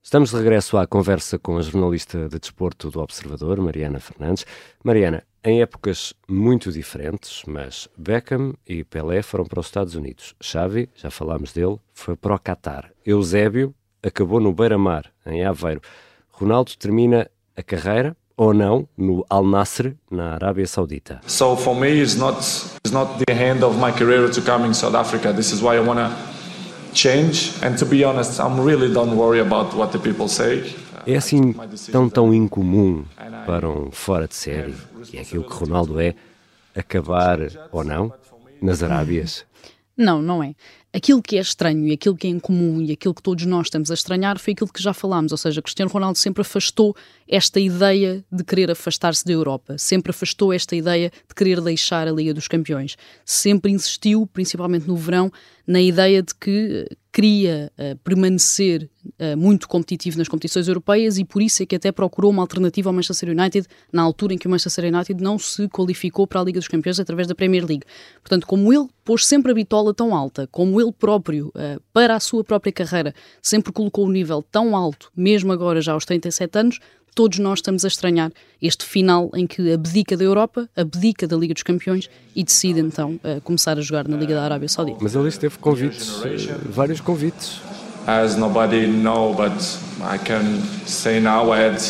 Estamos 0.00 0.30
de 0.30 0.36
regresso 0.36 0.78
à 0.78 0.86
conversa 0.86 1.40
com 1.40 1.58
a 1.58 1.62
jornalista 1.62 2.28
de 2.28 2.38
desporto 2.38 2.88
do 2.88 3.00
Observador, 3.00 3.60
Mariana 3.60 3.98
Fernandes. 3.98 4.46
Mariana, 4.84 5.24
em 5.42 5.60
épocas 5.60 6.14
muito 6.28 6.70
diferentes, 6.70 7.42
mas 7.48 7.88
Beckham 7.98 8.54
e 8.64 8.84
Pelé 8.84 9.22
foram 9.22 9.44
para 9.44 9.58
os 9.58 9.66
Estados 9.66 9.96
Unidos. 9.96 10.36
Xavi, 10.40 10.88
já 10.94 11.10
falámos 11.10 11.52
dele, 11.52 11.80
foi 11.92 12.14
para 12.14 12.34
o 12.34 12.38
Qatar. 12.38 12.92
Eusébio 13.04 13.74
acabou 14.00 14.38
no 14.38 14.52
Beira-Mar, 14.52 15.12
em 15.26 15.44
Aveiro. 15.44 15.80
Ronaldo 16.30 16.76
termina 16.76 17.28
a 17.56 17.62
carreira, 17.62 18.16
ou 18.36 18.52
não 18.54 18.88
no 18.96 19.24
Al 19.28 19.44
Nasser, 19.44 19.94
na 20.10 20.34
Arábia 20.34 20.66
Saudita. 20.66 21.20
So 21.26 21.56
for 21.56 21.74
me, 21.74 22.00
it's 22.02 22.16
not 22.16 22.38
it's 22.84 22.92
not 22.92 23.18
the 23.18 23.32
end 23.32 23.62
of 23.62 23.78
my 23.78 23.92
career 23.92 24.30
to 24.30 24.40
come 24.42 24.66
in 24.66 24.74
South 24.74 24.94
Africa. 24.94 25.32
This 25.32 25.52
is 25.52 25.62
why 25.62 25.76
I 25.76 25.80
wanna 25.80 26.10
change. 26.92 27.52
And 27.62 27.76
to 27.78 27.86
be 27.86 28.04
honest, 28.04 28.40
I'm 28.40 28.60
really 28.60 28.92
don't 28.92 29.16
worry 29.16 29.40
about 29.40 29.74
what 29.74 29.92
the 29.92 29.98
people 29.98 30.28
say. 30.28 30.74
É 31.06 31.16
assim 31.16 31.52
tão 31.90 32.08
tão 32.08 32.32
incomum 32.32 33.04
para 33.44 33.68
um 33.68 33.90
fora 33.90 34.28
de 34.28 34.36
série, 34.36 34.74
e 35.12 35.18
é 35.18 35.22
aquilo 35.22 35.42
que 35.42 35.52
Ronaldo 35.52 36.00
é, 36.00 36.14
acabar 36.76 37.38
ou 37.72 37.82
não 37.82 38.12
nas 38.60 38.82
Arábias. 38.82 39.44
Não, 39.96 40.22
não 40.22 40.42
é. 40.42 40.54
Aquilo 40.94 41.22
que 41.22 41.38
é 41.38 41.40
estranho 41.40 41.86
e 41.86 41.92
aquilo 41.92 42.14
que 42.14 42.26
é 42.26 42.30
incomum 42.30 42.82
e 42.82 42.92
aquilo 42.92 43.14
que 43.14 43.22
todos 43.22 43.46
nós 43.46 43.68
estamos 43.68 43.90
a 43.90 43.94
estranhar 43.94 44.38
foi 44.38 44.52
aquilo 44.52 44.70
que 44.70 44.82
já 44.82 44.92
falámos, 44.92 45.32
ou 45.32 45.38
seja, 45.38 45.62
Cristiano 45.62 45.90
Ronaldo 45.90 46.18
sempre 46.18 46.42
afastou 46.42 46.94
esta 47.26 47.58
ideia 47.58 48.22
de 48.30 48.44
querer 48.44 48.70
afastar-se 48.70 49.24
da 49.24 49.32
Europa, 49.32 49.78
sempre 49.78 50.10
afastou 50.10 50.52
esta 50.52 50.76
ideia 50.76 51.10
de 51.26 51.34
querer 51.34 51.62
deixar 51.62 52.06
a 52.06 52.12
Liga 52.12 52.34
dos 52.34 52.46
Campeões, 52.46 52.98
sempre 53.24 53.72
insistiu, 53.72 54.26
principalmente 54.26 54.86
no 54.86 54.94
verão, 54.94 55.32
na 55.66 55.80
ideia 55.80 56.22
de 56.22 56.34
que 56.34 56.86
queria 57.12 57.70
uh, 57.78 57.96
permanecer 57.98 58.88
uh, 59.04 59.36
muito 59.36 59.68
competitivo 59.68 60.16
nas 60.16 60.28
competições 60.28 60.66
europeias 60.66 61.18
e 61.18 61.24
por 61.24 61.42
isso 61.42 61.62
é 61.62 61.66
que 61.66 61.76
até 61.76 61.92
procurou 61.92 62.30
uma 62.30 62.42
alternativa 62.42 62.88
ao 62.88 62.94
Manchester 62.94 63.28
United 63.28 63.68
na 63.92 64.02
altura 64.02 64.32
em 64.32 64.38
que 64.38 64.46
o 64.46 64.50
Manchester 64.50 64.92
United 64.92 65.22
não 65.22 65.38
se 65.38 65.68
qualificou 65.68 66.26
para 66.26 66.40
a 66.40 66.44
Liga 66.44 66.58
dos 66.58 66.68
Campeões 66.68 66.98
através 66.98 67.28
da 67.28 67.34
Premier 67.34 67.66
League. 67.66 67.84
Portanto, 68.22 68.46
como 68.46 68.72
ele 68.72 68.88
pôs 69.04 69.26
sempre 69.26 69.52
a 69.52 69.54
bitola 69.54 69.92
tão 69.92 70.16
alta, 70.16 70.48
como 70.50 70.80
ele 70.80 70.92
próprio, 70.92 71.48
uh, 71.48 71.80
para 71.92 72.16
a 72.16 72.20
sua 72.20 72.42
própria 72.42 72.72
carreira, 72.72 73.14
sempre 73.42 73.72
colocou 73.72 74.06
o 74.06 74.10
nível 74.10 74.42
tão 74.42 74.74
alto, 74.74 75.12
mesmo 75.14 75.52
agora 75.52 75.82
já 75.82 75.92
aos 75.92 76.06
37 76.06 76.58
anos, 76.58 76.78
todos 77.14 77.38
nós 77.38 77.58
estamos 77.58 77.84
a 77.84 77.88
estranhar 77.88 78.32
este 78.60 78.84
final 78.84 79.30
em 79.34 79.46
que 79.46 79.72
abdica 79.72 80.16
da 80.16 80.24
Europa, 80.24 80.68
abdica 80.76 81.26
da 81.26 81.36
Liga 81.36 81.54
dos 81.54 81.62
Campeões 81.62 82.08
e 82.34 82.42
decide 82.42 82.80
então 82.80 83.20
uh, 83.24 83.40
começar 83.42 83.78
a 83.78 83.80
jogar 83.80 84.08
na 84.08 84.16
Liga 84.16 84.34
da 84.34 84.42
Arábia 84.42 84.68
Saudita. 84.68 84.98
Mas 85.00 85.14
ele 85.14 85.30
teve 85.30 85.58
convites, 85.58 86.22
vários 86.68 87.00
convites. 87.00 87.60
As 88.06 88.36
nobody 88.36 88.86
know, 88.86 89.32
but 89.32 89.52
I 90.00 90.18
can 90.18 90.60
say 90.86 91.20
now 91.20 91.52
I 91.54 91.60
had 91.60 91.80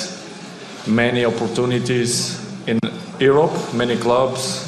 many 0.87 1.25
opportunities 1.25 2.39
in 2.67 2.79
Europe, 3.19 3.55
many 3.73 3.97
clubs 3.97 4.67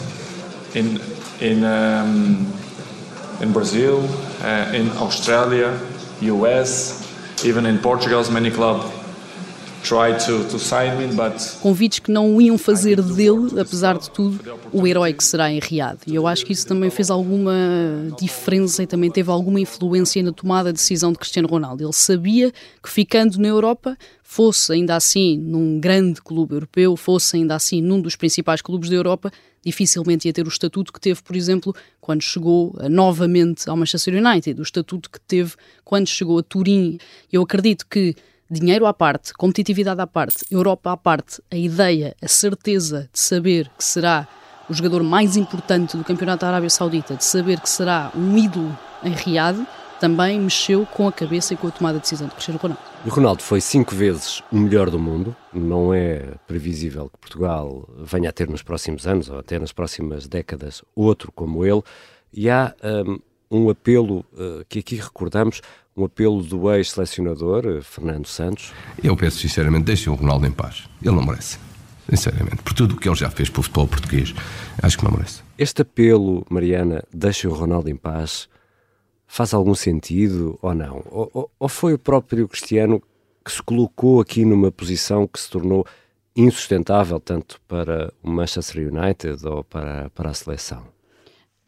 in 0.74 0.98
in 1.42 1.62
um, 1.64 2.46
in 3.42 3.52
Brazil, 3.52 3.98
uh, 4.40 4.74
in 4.74 4.90
Australia, 4.96 5.78
US, 6.22 7.02
even 7.44 7.66
in 7.66 7.78
Portugal, 7.78 8.24
many 8.30 8.50
clubs 8.50 8.86
To, 8.86 9.62
to 9.62 9.62
me, 9.62 9.62
but... 9.62 9.72
Convites 11.60 11.98
que 11.98 12.10
não 12.10 12.40
iam 12.40 12.56
fazer 12.56 13.02
dele, 13.02 13.60
apesar 13.60 13.98
de 13.98 14.10
tudo, 14.10 14.40
o 14.72 14.86
herói 14.86 15.12
que 15.12 15.22
será 15.22 15.50
em 15.50 15.58
Riad. 15.58 15.98
E 16.06 16.14
eu 16.14 16.26
acho 16.26 16.44
que 16.46 16.52
isso 16.52 16.66
também 16.66 16.90
fez 16.90 17.10
alguma 17.10 17.52
diferença 18.18 18.82
e 18.82 18.86
também 18.86 19.10
teve 19.10 19.30
alguma 19.30 19.60
influência 19.60 20.22
na 20.22 20.32
tomada 20.32 20.72
de 20.72 20.78
decisão 20.78 21.12
de 21.12 21.18
Cristiano 21.18 21.48
Ronaldo. 21.48 21.84
Ele 21.84 21.92
sabia 21.92 22.52
que 22.82 22.88
ficando 22.88 23.38
na 23.38 23.48
Europa, 23.48 23.96
fosse 24.22 24.72
ainda 24.72 24.96
assim 24.96 25.36
num 25.38 25.78
grande 25.78 26.20
clube 26.22 26.54
europeu, 26.54 26.96
fosse 26.96 27.36
ainda 27.36 27.54
assim 27.54 27.80
num 27.82 28.00
dos 28.00 28.16
principais 28.16 28.62
clubes 28.62 28.88
da 28.88 28.96
Europa, 28.96 29.30
dificilmente 29.64 30.26
ia 30.26 30.32
ter 30.32 30.44
o 30.44 30.48
estatuto 30.48 30.92
que 30.92 31.00
teve, 31.00 31.22
por 31.22 31.36
exemplo, 31.36 31.74
quando 32.00 32.22
chegou 32.22 32.76
novamente 32.90 33.68
ao 33.68 33.76
Manchester 33.76 34.14
United, 34.14 34.60
o 34.60 34.62
estatuto 34.62 35.10
que 35.10 35.20
teve 35.20 35.52
quando 35.84 36.08
chegou 36.08 36.38
a 36.38 36.42
Turim. 36.42 36.98
Eu 37.32 37.42
acredito 37.42 37.86
que 37.86 38.14
dinheiro 38.50 38.86
à 38.86 38.92
parte, 38.92 39.32
competitividade 39.34 40.00
à 40.00 40.06
parte, 40.06 40.44
Europa 40.50 40.92
à 40.92 40.96
parte, 40.96 41.42
a 41.50 41.56
ideia, 41.56 42.14
a 42.22 42.28
certeza 42.28 43.08
de 43.12 43.18
saber 43.18 43.70
que 43.76 43.84
será 43.84 44.26
o 44.68 44.74
jogador 44.74 45.02
mais 45.02 45.36
importante 45.36 45.96
do 45.96 46.04
Campeonato 46.04 46.42
da 46.42 46.48
Arábia 46.48 46.70
Saudita, 46.70 47.16
de 47.16 47.24
saber 47.24 47.60
que 47.60 47.68
será 47.68 48.10
um 48.14 48.36
ídolo 48.36 48.76
em 49.02 49.12
Riad, 49.12 49.58
também 50.00 50.38
mexeu 50.40 50.86
com 50.86 51.08
a 51.08 51.12
cabeça 51.12 51.54
e 51.54 51.56
com 51.56 51.68
a 51.68 51.70
tomada 51.70 51.98
de 51.98 52.02
decisão 52.02 52.26
de 52.28 52.34
Cristiano 52.34 52.58
Ronaldo. 52.60 52.82
E 53.04 53.08
Ronaldo 53.08 53.42
foi 53.42 53.60
cinco 53.60 53.94
vezes 53.94 54.42
o 54.50 54.56
melhor 54.56 54.90
do 54.90 54.98
mundo. 54.98 55.34
Não 55.52 55.94
é 55.94 56.34
previsível 56.46 57.08
que 57.08 57.18
Portugal 57.18 57.88
venha 57.98 58.30
a 58.30 58.32
ter 58.32 58.48
nos 58.48 58.62
próximos 58.62 59.06
anos 59.06 59.30
ou 59.30 59.38
até 59.38 59.58
nas 59.58 59.72
próximas 59.72 60.26
décadas 60.26 60.82
outro 60.94 61.30
como 61.32 61.64
ele. 61.64 61.82
E 62.32 62.50
há 62.50 62.74
um, 63.06 63.18
um 63.54 63.70
apelo 63.70 64.24
uh, 64.32 64.64
que 64.68 64.80
aqui 64.80 64.96
recordamos 64.96 65.60
um 65.96 66.04
apelo 66.04 66.42
do 66.42 66.72
ex-selecionador, 66.72 67.64
eh, 67.66 67.80
Fernando 67.80 68.26
Santos. 68.26 68.72
Eu 69.00 69.16
peço 69.16 69.38
sinceramente, 69.38 69.84
deixem 69.84 70.12
o 70.12 70.16
Ronaldo 70.16 70.44
em 70.44 70.50
paz. 70.50 70.88
Ele 71.00 71.14
não 71.14 71.24
merece. 71.24 71.56
Sinceramente, 72.10 72.62
por 72.64 72.72
tudo 72.72 72.94
o 72.94 72.98
que 72.98 73.08
ele 73.08 73.14
já 73.14 73.30
fez 73.30 73.48
para 73.48 73.60
o 73.60 73.62
futebol 73.62 73.86
português, 73.86 74.34
acho 74.82 74.98
que 74.98 75.04
não 75.04 75.12
merece. 75.12 75.42
Este 75.56 75.82
apelo, 75.82 76.44
Mariana, 76.50 77.04
deixem 77.14 77.48
o 77.48 77.54
Ronaldo 77.54 77.88
em 77.88 77.94
paz, 77.94 78.48
faz 79.26 79.54
algum 79.54 79.74
sentido 79.74 80.58
ou 80.60 80.74
não? 80.74 81.02
Ou, 81.06 81.50
ou 81.56 81.68
foi 81.68 81.94
o 81.94 81.98
próprio 81.98 82.48
Cristiano 82.48 83.00
que 83.44 83.52
se 83.52 83.62
colocou 83.62 84.20
aqui 84.20 84.44
numa 84.44 84.72
posição 84.72 85.28
que 85.28 85.38
se 85.38 85.48
tornou 85.48 85.86
insustentável 86.34 87.20
tanto 87.20 87.60
para 87.68 88.12
o 88.20 88.28
Manchester 88.28 88.92
United 88.92 89.46
ou 89.46 89.62
para, 89.62 90.10
para 90.10 90.30
a 90.30 90.34
seleção? 90.34 90.93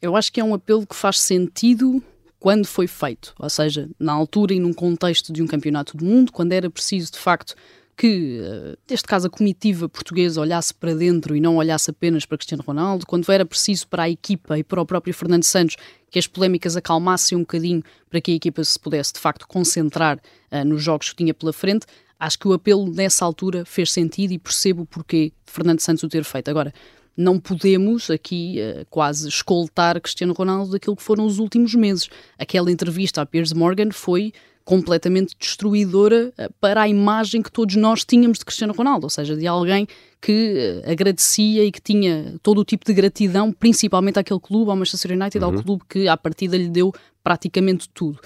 Eu 0.06 0.16
acho 0.16 0.32
que 0.32 0.40
é 0.40 0.44
um 0.44 0.54
apelo 0.54 0.86
que 0.86 0.94
faz 0.94 1.18
sentido 1.20 2.02
quando 2.38 2.66
foi 2.66 2.86
feito, 2.86 3.34
ou 3.38 3.50
seja, 3.50 3.88
na 3.98 4.12
altura 4.12 4.54
e 4.54 4.60
num 4.60 4.72
contexto 4.72 5.32
de 5.32 5.42
um 5.42 5.46
campeonato 5.46 5.96
do 5.96 6.04
mundo, 6.04 6.30
quando 6.30 6.52
era 6.52 6.70
preciso 6.70 7.12
de 7.12 7.18
facto 7.18 7.54
que, 7.96 8.40
eh, 8.42 8.76
neste 8.88 9.08
caso, 9.08 9.26
a 9.26 9.30
comitiva 9.30 9.88
portuguesa 9.88 10.40
olhasse 10.40 10.74
para 10.74 10.94
dentro 10.94 11.34
e 11.34 11.40
não 11.40 11.56
olhasse 11.56 11.90
apenas 11.90 12.26
para 12.26 12.36
Cristiano 12.36 12.62
Ronaldo, 12.64 13.06
quando 13.06 13.30
era 13.32 13.44
preciso 13.44 13.88
para 13.88 14.02
a 14.02 14.10
equipa 14.10 14.58
e 14.58 14.62
para 14.62 14.80
o 14.82 14.86
próprio 14.86 15.14
Fernando 15.14 15.44
Santos 15.44 15.76
que 16.10 16.18
as 16.18 16.26
polémicas 16.26 16.76
acalmassem 16.76 17.36
um 17.36 17.40
bocadinho 17.40 17.82
para 18.10 18.20
que 18.20 18.32
a 18.32 18.34
equipa 18.34 18.62
se 18.62 18.78
pudesse, 18.78 19.14
de 19.14 19.20
facto, 19.20 19.48
concentrar 19.48 20.18
uh, 20.52 20.64
nos 20.64 20.82
jogos 20.82 21.10
que 21.10 21.16
tinha 21.16 21.32
pela 21.32 21.52
frente, 21.52 21.86
acho 22.20 22.38
que 22.38 22.46
o 22.46 22.52
apelo 22.52 22.90
nessa 22.90 23.24
altura 23.24 23.64
fez 23.64 23.90
sentido 23.92 24.32
e 24.32 24.38
percebo 24.38 24.82
o 24.82 24.86
porquê 24.86 25.32
de 25.44 25.52
Fernando 25.52 25.80
Santos 25.80 26.02
o 26.02 26.08
ter 26.08 26.22
feito. 26.22 26.50
Agora, 26.50 26.72
não 27.16 27.40
podemos 27.40 28.10
aqui 28.10 28.58
uh, 28.60 28.86
quase 28.90 29.28
escoltar 29.28 30.00
Cristiano 30.00 30.34
Ronaldo 30.34 30.72
daquilo 30.72 30.96
que 30.96 31.02
foram 31.02 31.24
os 31.24 31.38
últimos 31.38 31.74
meses. 31.74 32.08
Aquela 32.38 32.70
entrevista 32.70 33.22
a 33.22 33.26
Piers 33.26 33.52
Morgan 33.52 33.90
foi 33.90 34.32
completamente 34.64 35.34
destruidora 35.38 36.32
uh, 36.38 36.52
para 36.60 36.82
a 36.82 36.88
imagem 36.88 37.40
que 37.40 37.50
todos 37.50 37.76
nós 37.76 38.04
tínhamos 38.04 38.38
de 38.38 38.44
Cristiano 38.44 38.74
Ronaldo, 38.74 39.06
ou 39.06 39.10
seja, 39.10 39.36
de 39.36 39.46
alguém 39.46 39.86
que 40.20 40.82
uh, 40.84 40.90
agradecia 40.90 41.64
e 41.64 41.72
que 41.72 41.80
tinha 41.80 42.34
todo 42.42 42.60
o 42.60 42.64
tipo 42.64 42.84
de 42.84 42.92
gratidão, 42.92 43.50
principalmente 43.52 44.18
àquele 44.18 44.40
clube, 44.40 44.70
ao 44.70 44.76
Manchester 44.76 45.12
United, 45.12 45.42
uhum. 45.42 45.56
ao 45.56 45.62
clube 45.62 45.84
que 45.88 46.08
à 46.08 46.16
partida 46.16 46.56
lhe 46.56 46.68
deu 46.68 46.92
praticamente 47.22 47.88
tudo 47.88 48.20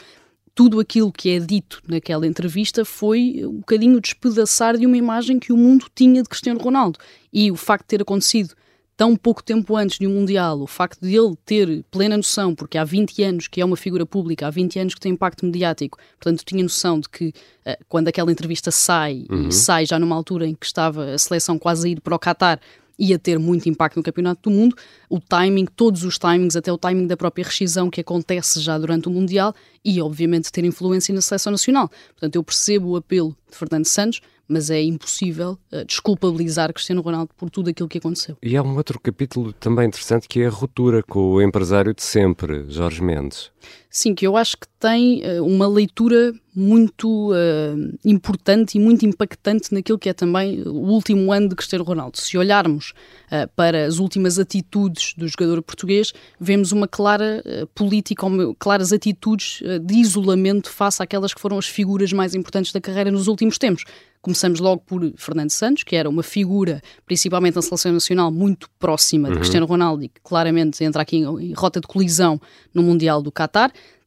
tudo 0.55 0.81
aquilo 0.81 1.11
que 1.11 1.31
é 1.31 1.39
dito 1.39 1.81
naquela 1.89 2.27
entrevista 2.27 2.85
foi 2.85 3.41
um 3.47 3.61
bocadinho 3.61 3.99
despedaçar 3.99 4.77
de 4.77 4.85
uma 4.85 4.97
imagem 4.97 5.39
que 5.39 5.55
o 5.55 5.57
mundo 5.57 5.87
tinha 5.95 6.23
de 6.23 6.29
Cristiano 6.29 6.61
Ronaldo. 6.61 6.99
E 7.33 7.51
o 7.51 7.57
facto 7.57 7.85
de 7.85 7.89
ter 7.89 8.03
acontecido 8.03 8.55
tão 9.01 9.17
pouco 9.17 9.43
tempo 9.43 9.75
antes 9.77 9.99
de 9.99 10.07
um 10.07 10.11
Mundial, 10.11 10.61
o 10.61 10.67
facto 10.67 11.01
de 11.01 11.17
ele 11.17 11.35
ter 11.47 11.83
plena 11.91 12.19
noção, 12.19 12.55
porque 12.55 12.77
há 12.77 12.85
20 12.85 13.23
anos 13.23 13.49
que 13.49 13.59
é 13.59 13.65
uma 13.65 13.75
figura 13.75 14.05
pública, 14.05 14.47
há 14.47 14.51
20 14.51 14.79
anos 14.79 14.95
que 14.95 15.01
tem 15.01 15.13
impacto 15.13 15.47
mediático, 15.47 15.97
portanto 16.19 16.45
tinha 16.45 16.63
noção 16.63 17.01
de 17.01 17.09
que 17.09 17.29
uh, 17.29 17.83
quando 17.89 18.09
aquela 18.09 18.31
entrevista 18.31 18.71
sai, 18.71 19.25
uhum. 19.31 19.49
e 19.49 19.53
sai 19.53 19.87
já 19.87 19.99
numa 19.99 20.15
altura 20.15 20.47
em 20.47 20.55
que 20.55 20.67
estava 20.67 21.15
a 21.15 21.19
seleção 21.19 21.59
quase 21.59 21.89
a 21.89 21.91
ir 21.93 22.01
para 22.03 22.15
o 22.15 22.19
Qatar, 22.19 22.61
ia 22.99 23.19
ter 23.19 23.39
muito 23.39 23.67
impacto 23.71 23.97
no 23.97 24.03
Campeonato 24.03 24.51
do 24.51 24.55
Mundo, 24.55 24.77
o 25.09 25.19
timing, 25.19 25.65
todos 25.65 26.05
os 26.05 26.19
timings, 26.19 26.55
até 26.55 26.71
o 26.71 26.77
timing 26.77 27.07
da 27.07 27.17
própria 27.17 27.47
rescisão 27.47 27.89
que 27.89 28.03
acontece 28.03 28.61
já 28.61 28.77
durante 28.77 29.09
o 29.09 29.11
Mundial 29.11 29.55
e, 29.83 30.03
obviamente, 30.03 30.53
ter 30.53 30.63
influência 30.67 31.15
na 31.15 31.23
seleção 31.23 31.53
nacional. 31.53 31.91
Portanto, 32.11 32.37
eu 32.37 32.45
percebo 32.45 32.91
o 32.91 32.97
apelo 32.97 33.35
de 33.51 33.57
Fernando 33.57 33.87
Santos, 33.87 34.21
mas 34.51 34.69
é 34.69 34.83
impossível 34.83 35.57
uh, 35.73 35.85
desculpabilizar 35.85 36.73
Cristiano 36.73 37.01
Ronaldo 37.01 37.31
por 37.37 37.49
tudo 37.49 37.71
aquilo 37.71 37.89
que 37.89 37.99
aconteceu. 37.99 38.37
E 38.43 38.57
há 38.57 38.63
um 38.63 38.77
outro 38.77 38.99
capítulo 38.99 39.53
também 39.53 39.87
interessante 39.87 40.29
que 40.29 40.41
é 40.41 40.47
a 40.47 40.51
ruptura 40.51 41.03
com 41.03 41.21
o 41.21 41.41
empresário 41.41 41.95
de 41.95 42.03
sempre, 42.03 42.65
Jorge 42.69 43.03
Mendes. 43.03 43.51
Sim, 43.89 44.15
que 44.15 44.27
eu 44.27 44.37
acho 44.37 44.57
que 44.57 44.67
tem 44.79 45.23
uh, 45.25 45.45
uma 45.45 45.67
leitura 45.67 46.33
muito 46.55 47.33
uh, 47.33 47.99
importante 48.05 48.77
e 48.77 48.81
muito 48.81 49.05
impactante 49.05 49.73
naquilo 49.75 49.99
que 49.99 50.09
é 50.09 50.13
também 50.13 50.63
o 50.63 50.89
último 50.89 51.33
ano 51.33 51.49
de 51.49 51.57
Cristiano 51.57 51.85
Ronaldo. 51.85 52.17
Se 52.19 52.39
olharmos 52.39 52.93
uh, 53.27 53.49
para 53.57 53.85
as 53.87 53.99
últimas 53.99 54.39
atitudes 54.39 55.15
do 55.17 55.27
jogador 55.27 55.61
português, 55.63 56.13
vemos 56.41 56.73
uma 56.73 56.87
clara 56.87 57.43
política, 57.75 58.27
claras 58.59 58.93
atitudes 58.93 59.63
de 59.83 59.95
isolamento 59.95 60.71
face 60.71 61.03
àquelas 61.03 61.35
que 61.35 61.41
foram 61.41 61.59
as 61.59 61.67
figuras 61.67 62.13
mais 62.13 62.35
importantes 62.35 62.73
da 62.73 62.81
carreira 62.81 63.11
nos 63.11 63.27
últimos 63.27 63.59
tempos. 63.59 63.85
Começamos 64.23 64.61
logo 64.61 64.83
por 64.85 65.01
Fernando 65.17 65.49
Santos, 65.49 65.83
que 65.83 65.97
era 65.97 66.09
uma 66.09 66.23
figura, 66.23 66.83
principalmente 67.07 67.57
na 67.57 67.63
seleção 67.63 67.91
nacional, 67.91 68.31
muito 68.31 68.69
próxima 68.79 69.29
de 69.29 69.35
uhum. 69.35 69.41
Cristiano 69.41 69.65
Ronaldo 69.65 70.05
e 70.05 70.09
que 70.09 70.21
claramente 70.23 70.85
entra 70.85 71.01
aqui 71.01 71.17
em 71.17 71.55
rota 71.55 71.81
de 71.81 71.87
colisão 71.87 72.39
no 72.75 72.83
Mundial 72.83 73.23
do 73.23 73.33
Qatar. 73.33 73.50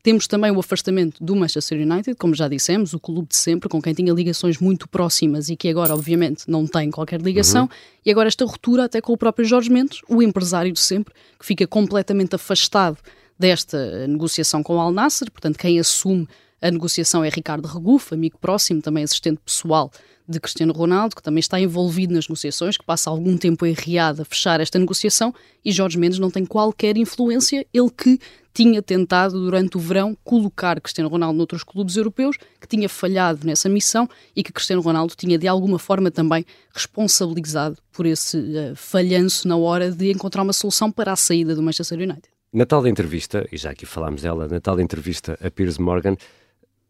Temos 0.03 0.27
também 0.27 0.51
o 0.51 0.59
afastamento 0.59 1.23
do 1.23 1.33
Manchester 1.33 1.79
United, 1.79 2.15
como 2.15 2.35
já 2.35 2.49
dissemos, 2.49 2.93
o 2.93 2.99
clube 2.99 3.29
de 3.29 3.37
sempre, 3.37 3.69
com 3.69 3.81
quem 3.81 3.93
tinha 3.93 4.11
ligações 4.11 4.57
muito 4.57 4.87
próximas 4.89 5.47
e 5.47 5.55
que 5.55 5.69
agora, 5.69 5.93
obviamente, 5.93 6.43
não 6.45 6.67
tem 6.67 6.91
qualquer 6.91 7.21
ligação. 7.21 7.63
Uhum. 7.63 7.69
E 8.05 8.11
agora 8.11 8.27
esta 8.27 8.43
ruptura 8.43 8.83
até 8.83 8.99
com 8.99 9.13
o 9.13 9.17
próprio 9.17 9.45
Jorge 9.45 9.69
Mendes, 9.69 10.01
o 10.09 10.21
empresário 10.21 10.73
de 10.73 10.79
sempre, 10.81 11.13
que 11.39 11.45
fica 11.45 11.65
completamente 11.65 12.35
afastado 12.35 12.97
desta 13.39 14.05
negociação 14.05 14.61
com 14.61 14.75
o 14.75 14.79
Al 14.79 14.91
Nasser, 14.91 15.31
portanto, 15.31 15.57
quem 15.57 15.79
assume 15.79 16.27
a 16.61 16.69
negociação 16.69 17.23
é 17.23 17.29
Ricardo 17.29 17.65
Regufe, 17.65 18.13
amigo 18.13 18.37
próximo, 18.37 18.81
também 18.81 19.05
assistente 19.05 19.39
pessoal 19.45 19.89
de 20.27 20.39
Cristiano 20.39 20.73
Ronaldo, 20.73 21.15
que 21.15 21.21
também 21.21 21.39
está 21.39 21.59
envolvido 21.59 22.13
nas 22.13 22.27
negociações, 22.27 22.77
que 22.77 22.85
passa 22.85 23.09
algum 23.09 23.37
tempo 23.37 23.65
enriado 23.65 24.21
a 24.21 24.25
fechar 24.25 24.59
esta 24.59 24.79
negociação, 24.79 25.33
e 25.63 25.71
Jorge 25.71 25.97
Mendes 25.97 26.19
não 26.19 26.31
tem 26.31 26.45
qualquer 26.45 26.97
influência, 26.97 27.65
ele 27.73 27.89
que 27.89 28.19
tinha 28.53 28.81
tentado 28.81 29.39
durante 29.39 29.77
o 29.77 29.79
verão 29.79 30.15
colocar 30.23 30.79
Cristiano 30.79 31.09
Ronaldo 31.09 31.37
noutros 31.37 31.63
clubes 31.63 31.97
europeus, 31.97 32.37
que 32.61 32.67
tinha 32.67 32.87
falhado 32.87 33.45
nessa 33.45 33.67
missão 33.67 34.07
e 34.35 34.43
que 34.43 34.53
Cristiano 34.53 34.81
Ronaldo 34.81 35.15
tinha 35.15 35.37
de 35.37 35.47
alguma 35.47 35.79
forma 35.79 36.11
também 36.11 36.45
responsabilizado 36.73 37.77
por 37.91 38.05
esse 38.05 38.37
uh, 38.37 38.75
falhanço 38.75 39.47
na 39.47 39.57
hora 39.57 39.91
de 39.91 40.11
encontrar 40.11 40.43
uma 40.43 40.53
solução 40.53 40.91
para 40.91 41.11
a 41.11 41.15
saída 41.15 41.55
do 41.55 41.63
Manchester 41.63 41.97
United. 41.97 42.29
Na 42.53 42.67
tal 42.67 42.85
entrevista, 42.85 43.47
e 43.51 43.57
já 43.57 43.71
aqui 43.71 43.83
falámos 43.83 44.21
dela, 44.21 44.47
na 44.47 44.61
tal 44.61 44.79
entrevista 44.79 45.37
a 45.43 45.49
Piers 45.49 45.79
Morgan, 45.79 46.15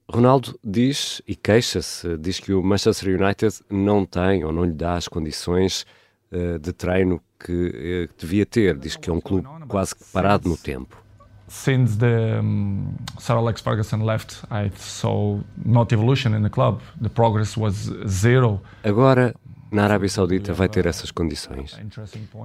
Ronaldo 0.10 0.58
diz 0.64 1.22
e 1.28 1.36
queixa-se, 1.36 2.18
diz 2.18 2.40
que 2.40 2.54
o 2.54 2.62
Manchester 2.62 3.20
United 3.22 3.56
não 3.70 4.06
tem 4.06 4.44
ou 4.44 4.52
não 4.52 4.64
lhe 4.64 4.74
dá 4.74 4.96
as 4.96 5.08
condições 5.08 5.86
uh, 6.32 6.60
de 6.60 6.74
treino 6.74 7.22
que 7.40 8.10
uh, 8.10 8.14
devia 8.18 8.46
ter. 8.46 8.78
Diz 8.78 8.96
que 8.96 9.10
é 9.10 9.14
um 9.14 9.22
clube 9.22 9.48
quase 9.68 9.96
que 9.96 10.04
parado 10.12 10.50
no 10.50 10.58
tempo. 10.58 11.02
Since 11.48 11.98
the 12.00 12.42
um, 12.42 12.96
Sir 13.20 13.34
Alex 13.34 13.62
Ferguson 13.62 14.04
left, 14.04 14.44
I 14.50 14.72
saw 14.76 15.40
not 15.64 15.94
evolution 15.94 16.36
in 16.36 16.42
the 16.42 16.50
club. 16.50 16.82
The 17.02 17.10
progress 17.10 17.58
was 17.58 17.92
zero. 18.08 18.62
Agora 18.84 19.36
na 19.72 19.86
Arábia 19.86 20.10
Saudita 20.10 20.54
vai 20.54 20.70
ter 20.70 20.86
essas 20.86 21.10
condições? 21.10 21.76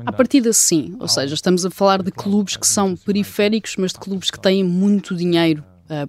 A 0.06 0.12
partida 0.12 0.52
sim, 0.52 0.96
ou 0.98 1.06
seja, 1.06 1.34
estamos 1.34 1.64
a 1.66 1.70
falar 1.70 2.02
de 2.02 2.10
clubes 2.10 2.56
que 2.56 2.66
são 2.66 2.96
periféricos, 2.96 3.76
mas 3.76 3.92
de 3.92 3.98
clubes 3.98 4.30
que 4.30 4.40
têm 4.40 4.64
muito 4.64 5.14
dinheiro 5.14 5.62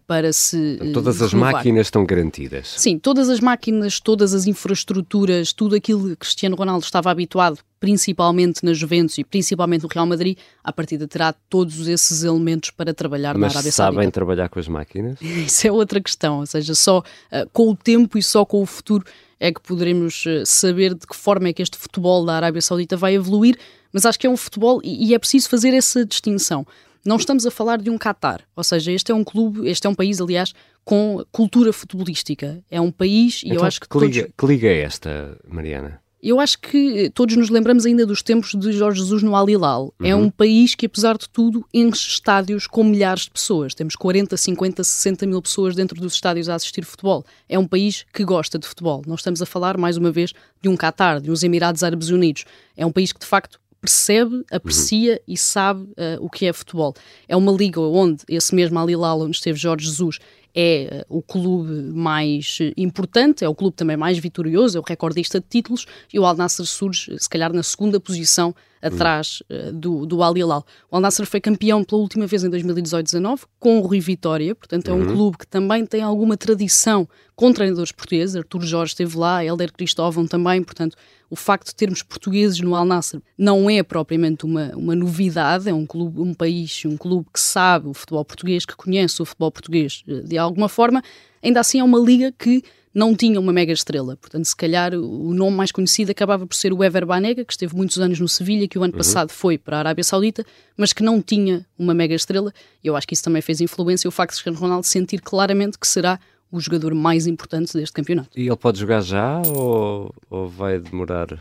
para 0.08 0.34
se. 0.34 0.80
Uh, 0.82 0.94
todas 0.94 1.22
as 1.22 1.32
renovar. 1.32 1.54
máquinas 1.54 1.88
estão 1.88 2.06
garantidas. 2.06 2.76
Sim, 2.78 3.00
todas 3.00 3.30
as 3.30 3.40
máquinas, 3.40 4.00
todas 4.00 4.34
as 4.34 4.46
infraestruturas, 4.46 5.54
tudo 5.54 5.76
aquilo 5.76 6.10
que 6.10 6.16
Cristiano 6.18 6.56
Ronaldo 6.56 6.84
estava 6.84 7.10
habituado, 7.10 7.60
principalmente 7.80 8.64
na 8.64 8.74
Juventus 8.74 9.18
e 9.18 9.24
principalmente 9.24 9.84
no 9.84 9.90
Real 9.90 10.06
Madrid, 10.06 10.38
a 10.64 10.72
partida 10.74 11.08
terá 11.08 11.34
todos 11.50 11.88
esses 11.88 12.24
elementos 12.24 12.72
para 12.72 12.94
trabalhar 12.94 13.38
Mas 13.38 13.54
na 13.54 13.60
Arábia 13.60 13.72
Saudita. 13.72 13.96
sabem 13.96 14.12
trabalhar 14.12 14.50
com 14.50 14.60
as 14.60 14.68
máquinas? 14.68 15.18
Isso 15.22 15.68
é 15.68 15.72
outra 15.72 16.02
questão, 16.02 16.40
ou 16.40 16.46
seja, 16.46 16.76
só 16.76 17.00
uh, 17.00 17.50
com 17.54 17.70
o 17.70 17.76
tempo 17.76 18.18
e 18.18 18.24
só 18.24 18.46
com 18.46 18.62
o 18.62 18.66
futuro 18.66 19.06
é 19.40 19.54
que 19.54 19.62
poderemos 19.62 20.26
saber 20.46 20.94
de 20.94 21.08
que 21.08 21.16
forma 21.16 21.48
é 21.48 21.54
que 21.54 21.62
este 21.62 21.78
futebol 21.78 22.26
da 22.26 22.36
Arábia 22.36 22.62
Saudita 22.62 22.98
vai 22.98 23.16
evoluir, 23.16 23.58
mas 23.94 24.06
acho 24.06 24.20
que 24.20 24.28
é 24.28 24.30
um 24.30 24.36
futebol 24.36 24.82
e 24.84 25.14
é 25.14 25.20
preciso 25.20 25.48
fazer 25.48 25.74
essa 25.74 26.06
distinção. 26.06 26.68
Não 27.10 27.16
estamos 27.16 27.44
a 27.44 27.50
falar 27.50 27.80
de 27.80 27.90
um 27.90 27.98
Qatar, 27.98 28.42
ou 28.56 28.64
seja, 28.64 28.92
este 28.92 29.12
é 29.12 29.16
um 29.16 29.24
clube, 29.24 29.68
este 29.68 29.88
é 29.88 29.90
um 29.90 29.96
país, 29.96 30.22
aliás, 30.22 30.54
com 30.86 31.26
cultura 31.32 31.74
futebolística. 31.74 32.64
É 32.70 32.80
um 32.80 32.92
país 32.92 33.42
e 33.42 33.48
então, 33.48 33.62
eu 33.62 33.66
acho 33.66 33.82
que. 33.82 33.90
Que 33.90 33.98
liga, 33.98 34.22
todos... 34.22 34.34
que 34.38 34.46
liga 34.46 34.68
é 34.68 34.82
esta, 34.82 35.36
Mariana? 35.48 36.00
Eu 36.22 36.40
acho 36.40 36.60
que 36.60 37.10
todos 37.16 37.36
nos 37.36 37.50
lembramos 37.50 37.88
ainda 37.88 38.06
dos 38.06 38.22
tempos 38.22 38.54
de 38.54 38.72
Jorge 38.74 39.00
Jesus 39.00 39.24
no 39.24 39.36
Al 39.36 39.50
Hilal. 39.50 39.92
É 40.00 40.04
uhum. 40.04 40.22
É 40.22 40.24
um 40.26 40.30
país 40.30 40.76
que, 40.76 40.86
apesar 40.86 41.18
de 41.18 41.28
tudo, 41.28 41.66
enche 41.74 42.10
estádios 42.10 42.68
com 42.68 42.84
milhares 42.84 43.24
de 43.24 43.32
pessoas. 43.32 43.74
Temos 43.74 43.96
40, 43.96 44.38
50, 44.38 44.84
60 44.84 45.26
mil 45.26 45.42
pessoas 45.42 45.74
dentro 45.74 46.00
dos 46.00 46.14
estádios 46.14 46.48
a 46.48 46.54
assistir 46.54 46.86
futebol. 46.86 47.26
É 47.48 47.58
um 47.58 47.66
país 47.66 48.06
que 48.14 48.24
gosta 48.24 48.60
de 48.60 48.68
futebol. 48.68 49.02
Não 49.08 49.16
estamos 49.16 49.42
a 49.42 49.48
falar, 49.48 49.80
mais 49.80 49.98
uma 49.98 50.12
vez, 50.12 50.32
de 50.62 50.70
um 50.70 50.78
Qatar, 50.78 51.20
de 51.20 51.32
uns 51.32 51.42
Emirados 51.42 51.82
Árabes 51.82 52.10
Unidos. 52.10 52.46
É 52.78 52.86
um 52.86 52.92
país 52.92 53.12
que, 53.12 53.20
de 53.20 53.26
facto, 53.26 53.60
percebe, 53.82 54.44
aprecia 54.52 55.14
uhum. 55.14 55.20
e 55.28 55.38
sabe 55.38 55.84
uh, 55.84 56.18
o 56.20 56.30
que 56.30 56.46
é 56.46 56.54
futebol. 56.54 56.94
É 57.28 57.36
uma 57.36 57.52
liga 57.52 57.80
onde 57.80 58.24
esse 58.28 58.54
mesmo 58.54 58.78
Al 58.78 58.90
Hilal, 58.90 59.22
onde 59.22 59.36
esteve 59.36 59.58
Jorge 59.58 59.86
Jesus, 59.86 60.20
é 60.54 61.06
o 61.08 61.22
clube 61.22 61.72
mais 61.94 62.58
importante, 62.76 63.44
é 63.44 63.50
o 63.50 63.56
clube 63.56 63.76
também 63.76 63.98
mais 63.98 64.18
vitorioso, 64.18 64.78
é 64.78 64.82
o 64.82 64.84
recordista 64.84 65.40
de 65.40 65.46
títulos, 65.50 65.86
e 66.14 66.20
o 66.20 66.26
Al 66.26 66.36
Nassr 66.36 66.66
surge, 66.66 67.18
se 67.20 67.30
calhar, 67.30 67.54
na 67.54 67.64
segunda 67.64 68.00
posição 68.00 68.54
atrás 68.82 69.44
uh, 69.50 69.74
do, 69.74 70.06
do 70.06 70.24
Al 70.24 70.38
Hilal. 70.38 70.66
O 70.90 70.96
Al 70.96 71.02
Nassr 71.02 71.26
foi 71.26 71.42
campeão 71.42 71.84
pela 71.84 72.02
última 72.02 72.26
vez 72.26 72.44
em 72.44 72.50
2018-19 72.50 73.42
com 73.60 73.80
o 73.80 73.82
Rui 73.82 74.00
Vitória, 74.00 74.56
portanto 74.56 74.90
é 74.90 74.94
um 74.94 75.00
uhum. 75.00 75.14
clube 75.14 75.38
que 75.40 75.48
também 75.48 75.86
tem 75.86 76.02
alguma 76.02 76.38
tradição 76.38 77.08
com 77.36 77.54
treinadores 77.54 77.92
portugueses, 77.92 78.36
Artur 78.36 78.62
Jorge 78.64 78.92
esteve 78.92 79.18
lá, 79.18 79.44
Helder 79.44 79.72
Cristóvão 79.72 80.28
também, 80.28 80.64
portanto 80.64 80.96
o 81.30 81.36
facto 81.36 81.68
de 81.68 81.76
termos 81.76 82.02
portugueses 82.02 82.60
no 82.60 82.76
Al 82.76 82.86
Nassr 82.86 83.20
não 83.38 83.70
é 83.70 83.84
propriamente 83.84 84.46
uma, 84.46 84.72
uma 84.76 84.96
novidade, 84.96 85.70
é 85.70 85.74
um 85.74 85.86
clube, 85.86 86.20
um 86.20 86.34
país, 86.34 86.84
um 86.86 86.98
clube 86.98 87.28
que 87.32 87.40
sabe 87.40 87.88
o 87.88 87.94
futebol 87.94 88.26
português, 88.26 88.66
que 88.66 88.76
conhece 88.76 89.22
o 89.22 89.26
futebol 89.26 89.52
português 89.52 90.04
eh, 90.08 90.22
de 90.22 90.38
alguma 90.40 90.70
forma, 90.70 91.04
ainda 91.44 91.60
assim 91.60 91.80
é 91.80 91.84
uma 91.84 92.00
liga 92.00 92.32
que 92.32 92.64
não 92.94 93.16
tinha 93.16 93.40
uma 93.40 93.54
mega 93.54 93.72
estrela. 93.72 94.18
Portanto, 94.18 94.46
se 94.46 94.56
calhar 94.56 94.94
o 94.94 95.34
nome 95.34 95.56
mais 95.56 95.72
conhecido 95.72 96.12
acabava 96.12 96.46
por 96.46 96.56
ser 96.56 96.74
o 96.74 96.84
Ever 96.84 97.06
Banega, 97.06 97.46
que 97.46 97.54
esteve 97.54 97.76
muitos 97.76 98.00
anos 98.00 98.20
no 98.20 98.28
Sevilha, 98.28 98.68
que 98.68 98.80
o 98.80 98.84
ano 98.84 98.94
uhum. 98.94 98.98
passado 98.98 99.32
foi 99.32 99.58
para 99.58 99.78
a 99.78 99.80
Arábia 99.80 100.04
Saudita, 100.04 100.46
mas 100.76 100.92
que 100.92 101.04
não 101.04 101.22
tinha 101.22 101.66
uma 101.78 101.94
mega 101.94 102.16
estrela. 102.16 102.52
E 102.84 102.88
eu 102.88 102.96
acho 102.96 103.08
que 103.08 103.14
isso 103.14 103.24
também 103.24 103.42
fez 103.42 103.62
influência 103.62 104.08
o 104.08 104.12
facto 104.12 104.32
de 104.32 104.38
Cristiano 104.38 104.58
Ronaldo 104.58 104.86
sentir 104.86 105.22
claramente 105.22 105.78
que 105.78 105.88
será 105.88 106.20
o 106.52 106.60
jogador 106.60 106.94
mais 106.96 107.28
importante 107.28 107.74
deste 107.74 107.94
campeonato. 107.94 108.30
E 108.36 108.48
ele 108.48 108.56
pode 108.56 108.80
jogar 108.80 109.02
já 109.02 109.42
ou, 109.48 110.14
ou 110.30 110.48
vai 110.48 110.80
demorar? 110.80 111.40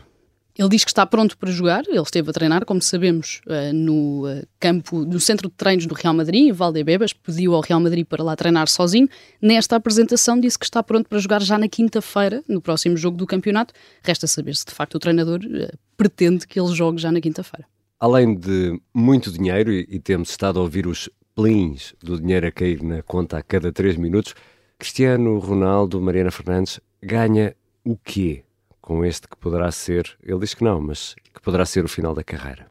Ele 0.57 0.69
diz 0.69 0.83
que 0.83 0.89
está 0.89 1.05
pronto 1.05 1.37
para 1.37 1.51
jogar, 1.51 1.83
ele 1.87 2.01
esteve 2.01 2.29
a 2.29 2.33
treinar, 2.33 2.65
como 2.65 2.81
sabemos, 2.81 3.39
eh, 3.47 3.71
no 3.71 4.27
eh, 4.27 4.43
campo, 4.59 5.05
no 5.05 5.19
centro 5.19 5.47
de 5.47 5.55
treinos 5.55 5.85
do 5.85 5.93
Real 5.93 6.13
Madrid, 6.13 6.49
em 6.49 6.51
Valdebebas, 6.51 7.13
pediu 7.13 7.55
ao 7.55 7.61
Real 7.61 7.79
Madrid 7.79 8.05
para 8.05 8.21
lá 8.23 8.35
treinar 8.35 8.67
sozinho. 8.67 9.07
Nesta 9.41 9.77
apresentação 9.77 10.39
disse 10.39 10.59
que 10.59 10.65
está 10.65 10.83
pronto 10.83 11.07
para 11.07 11.17
jogar 11.19 11.41
já 11.41 11.57
na 11.57 11.69
quinta-feira, 11.69 12.43
no 12.47 12.61
próximo 12.61 12.97
jogo 12.97 13.15
do 13.15 13.25
campeonato. 13.25 13.73
Resta 14.03 14.27
saber 14.27 14.55
se 14.55 14.65
de 14.65 14.73
facto 14.73 14.95
o 14.95 14.99
treinador 14.99 15.39
eh, 15.45 15.71
pretende 15.95 16.45
que 16.45 16.59
ele 16.59 16.73
jogue 16.75 17.01
já 17.01 17.11
na 17.11 17.21
quinta-feira. 17.21 17.65
Além 17.97 18.35
de 18.35 18.81
muito 18.93 19.31
dinheiro, 19.31 19.71
e 19.71 19.99
temos 19.99 20.29
estado 20.29 20.59
a 20.59 20.61
ouvir 20.61 20.87
os 20.87 21.09
plins 21.35 21.93
do 22.03 22.19
dinheiro 22.19 22.47
a 22.47 22.51
cair 22.51 22.83
na 22.83 23.01
conta 23.01 23.37
a 23.37 23.41
cada 23.41 23.71
três 23.71 23.95
minutos, 23.95 24.33
Cristiano 24.77 25.39
Ronaldo, 25.39 26.01
Mariana 26.01 26.31
Fernandes, 26.31 26.79
ganha 27.01 27.55
o 27.83 27.97
quê 27.97 28.43
com 28.89 29.05
este 29.05 29.27
que 29.27 29.37
poderá 29.37 29.71
ser, 29.71 30.17
ele 30.23 30.39
diz 30.39 30.55
que 30.55 30.63
não, 30.63 30.81
mas 30.81 31.13
que 31.31 31.39
poderá 31.43 31.63
ser 31.63 31.85
o 31.85 31.87
final 31.87 32.15
da 32.15 32.23
carreira? 32.23 32.65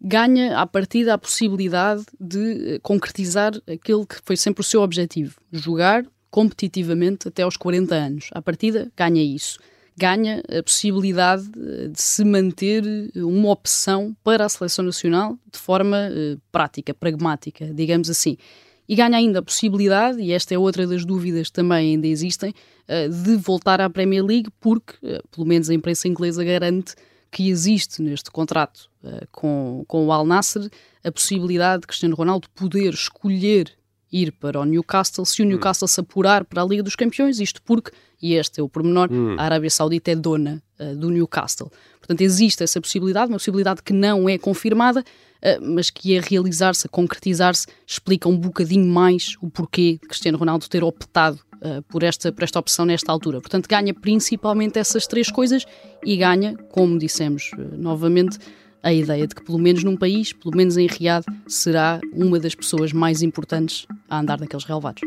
Ganha 0.00 0.58
à 0.58 0.66
partida 0.66 1.12
a 1.12 1.18
possibilidade 1.18 2.02
de 2.18 2.76
eh, 2.76 2.78
concretizar 2.82 3.52
aquele 3.70 4.06
que 4.06 4.16
foi 4.24 4.38
sempre 4.38 4.62
o 4.62 4.64
seu 4.64 4.80
objetivo: 4.80 5.38
jogar 5.52 6.06
competitivamente 6.30 7.28
até 7.28 7.42
aos 7.42 7.58
40 7.58 7.94
anos. 7.94 8.30
À 8.32 8.40
partida, 8.40 8.90
ganha 8.96 9.22
isso. 9.22 9.58
Ganha 9.94 10.42
a 10.48 10.62
possibilidade 10.62 11.44
eh, 11.54 11.88
de 11.88 12.00
se 12.00 12.24
manter 12.24 12.82
eh, 13.14 13.22
uma 13.22 13.50
opção 13.50 14.16
para 14.24 14.46
a 14.46 14.48
seleção 14.48 14.82
nacional 14.82 15.38
de 15.52 15.58
forma 15.58 16.08
prática, 16.50 16.94
pragmática, 16.94 17.66
digamos 17.66 18.08
assim 18.08 18.38
e 18.88 18.94
ganha 18.94 19.16
ainda 19.16 19.38
a 19.38 19.42
possibilidade, 19.42 20.20
e 20.20 20.32
esta 20.32 20.54
é 20.54 20.58
outra 20.58 20.86
das 20.86 21.04
dúvidas 21.04 21.48
que 21.48 21.54
também 21.54 21.94
ainda 21.94 22.06
existem, 22.06 22.52
eh, 22.86 23.08
de 23.08 23.36
voltar 23.36 23.80
à 23.80 23.88
Premier 23.88 24.24
League, 24.24 24.50
porque, 24.60 24.94
eh, 25.02 25.22
pelo 25.30 25.46
menos 25.46 25.70
a 25.70 25.74
imprensa 25.74 26.06
inglesa 26.06 26.44
garante 26.44 26.94
que 27.30 27.48
existe 27.48 28.02
neste 28.02 28.30
contrato 28.30 28.88
eh, 29.02 29.26
com, 29.32 29.84
com 29.88 30.06
o 30.06 30.12
Al 30.12 30.26
Nassr 30.26 30.68
a 31.02 31.10
possibilidade 31.10 31.82
de 31.82 31.86
Cristiano 31.86 32.14
Ronaldo 32.14 32.48
poder 32.54 32.94
escolher 32.94 33.72
ir 34.12 34.32
para 34.32 34.60
o 34.60 34.64
Newcastle 34.64 35.26
se 35.26 35.42
o 35.42 35.44
Newcastle 35.44 35.88
se 35.88 36.00
apurar 36.00 36.44
para 36.44 36.62
a 36.62 36.64
Liga 36.64 36.82
dos 36.82 36.94
Campeões, 36.94 37.40
isto 37.40 37.60
porque, 37.62 37.90
e 38.22 38.34
este 38.34 38.60
é 38.60 38.62
o 38.62 38.68
pormenor, 38.68 39.10
hum. 39.10 39.34
a 39.38 39.42
Arábia 39.42 39.70
Saudita 39.70 40.10
é 40.10 40.14
dona 40.14 40.62
uh, 40.78 40.96
do 40.96 41.10
Newcastle. 41.10 41.70
Portanto, 41.98 42.20
existe 42.20 42.62
essa 42.62 42.80
possibilidade, 42.80 43.30
uma 43.30 43.38
possibilidade 43.38 43.82
que 43.82 43.92
não 43.92 44.28
é 44.28 44.38
confirmada, 44.38 45.00
uh, 45.00 45.62
mas 45.62 45.90
que 45.90 46.16
a 46.18 46.20
realizar-se, 46.20 46.86
a 46.86 46.90
concretizar-se, 46.90 47.66
explica 47.86 48.28
um 48.28 48.36
bocadinho 48.36 48.86
mais 48.86 49.36
o 49.40 49.50
porquê 49.50 49.98
de 50.00 50.08
Cristiano 50.08 50.38
Ronaldo 50.38 50.68
ter 50.68 50.84
optado 50.84 51.40
uh, 51.56 51.82
por, 51.88 52.02
esta, 52.02 52.32
por 52.32 52.44
esta 52.44 52.58
opção 52.58 52.84
nesta 52.84 53.10
altura. 53.10 53.40
Portanto, 53.40 53.68
ganha 53.68 53.94
principalmente 53.94 54.78
essas 54.78 55.06
três 55.06 55.30
coisas 55.30 55.64
e 56.04 56.16
ganha, 56.16 56.56
como 56.70 56.98
dissemos 56.98 57.50
novamente, 57.72 58.38
a 58.82 58.92
ideia 58.92 59.26
de 59.26 59.34
que, 59.34 59.42
pelo 59.42 59.58
menos 59.58 59.82
num 59.82 59.96
país, 59.96 60.34
pelo 60.34 60.54
menos 60.54 60.76
em 60.76 60.86
Riad, 60.86 61.24
será 61.48 61.98
uma 62.12 62.38
das 62.38 62.54
pessoas 62.54 62.92
mais 62.92 63.22
importantes 63.22 63.86
a 64.10 64.20
andar 64.20 64.38
naqueles 64.38 64.64
relevados. 64.64 65.00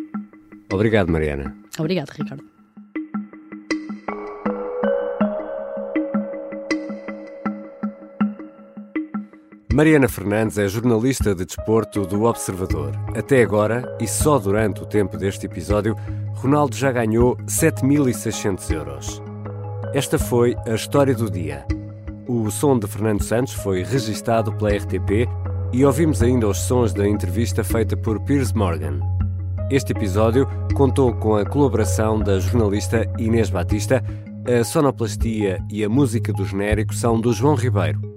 Obrigado, 0.73 1.12
Mariana. 1.12 1.56
Obrigado, 1.77 2.10
Ricardo. 2.10 2.57
Mariana 9.77 10.09
Fernandes 10.09 10.57
é 10.57 10.67
jornalista 10.67 11.35
de 11.35 11.45
desporto 11.45 12.03
do 12.07 12.23
Observador. 12.23 12.93
Até 13.15 13.43
agora, 13.43 13.95
e 14.01 14.07
só 14.07 14.39
durante 14.39 14.81
o 14.81 14.87
tempo 14.87 15.15
deste 15.15 15.45
episódio, 15.45 15.95
Ronaldo 16.33 16.75
já 16.75 16.91
ganhou 16.91 17.37
7.600 17.45 18.71
euros. 18.71 19.21
Esta 19.93 20.17
foi 20.17 20.55
a 20.65 20.73
história 20.73 21.13
do 21.13 21.29
dia. 21.29 21.63
O 22.27 22.49
som 22.49 22.79
de 22.79 22.87
Fernando 22.87 23.21
Santos 23.21 23.53
foi 23.53 23.83
registado 23.83 24.51
pela 24.53 24.75
RTP 24.75 25.29
e 25.71 25.85
ouvimos 25.85 26.23
ainda 26.23 26.47
os 26.47 26.57
sons 26.57 26.91
da 26.91 27.07
entrevista 27.07 27.63
feita 27.63 27.95
por 27.95 28.19
Piers 28.21 28.51
Morgan. 28.53 28.99
Este 29.69 29.91
episódio 29.91 30.47
contou 30.73 31.13
com 31.13 31.35
a 31.35 31.45
colaboração 31.45 32.17
da 32.17 32.39
jornalista 32.39 33.07
Inês 33.19 33.51
Batista, 33.51 34.03
a 34.43 34.63
sonoplastia 34.63 35.63
e 35.69 35.83
a 35.83 35.89
música 35.89 36.33
do 36.33 36.43
genérico 36.43 36.95
são 36.95 37.21
do 37.21 37.31
João 37.31 37.53
Ribeiro. 37.53 38.16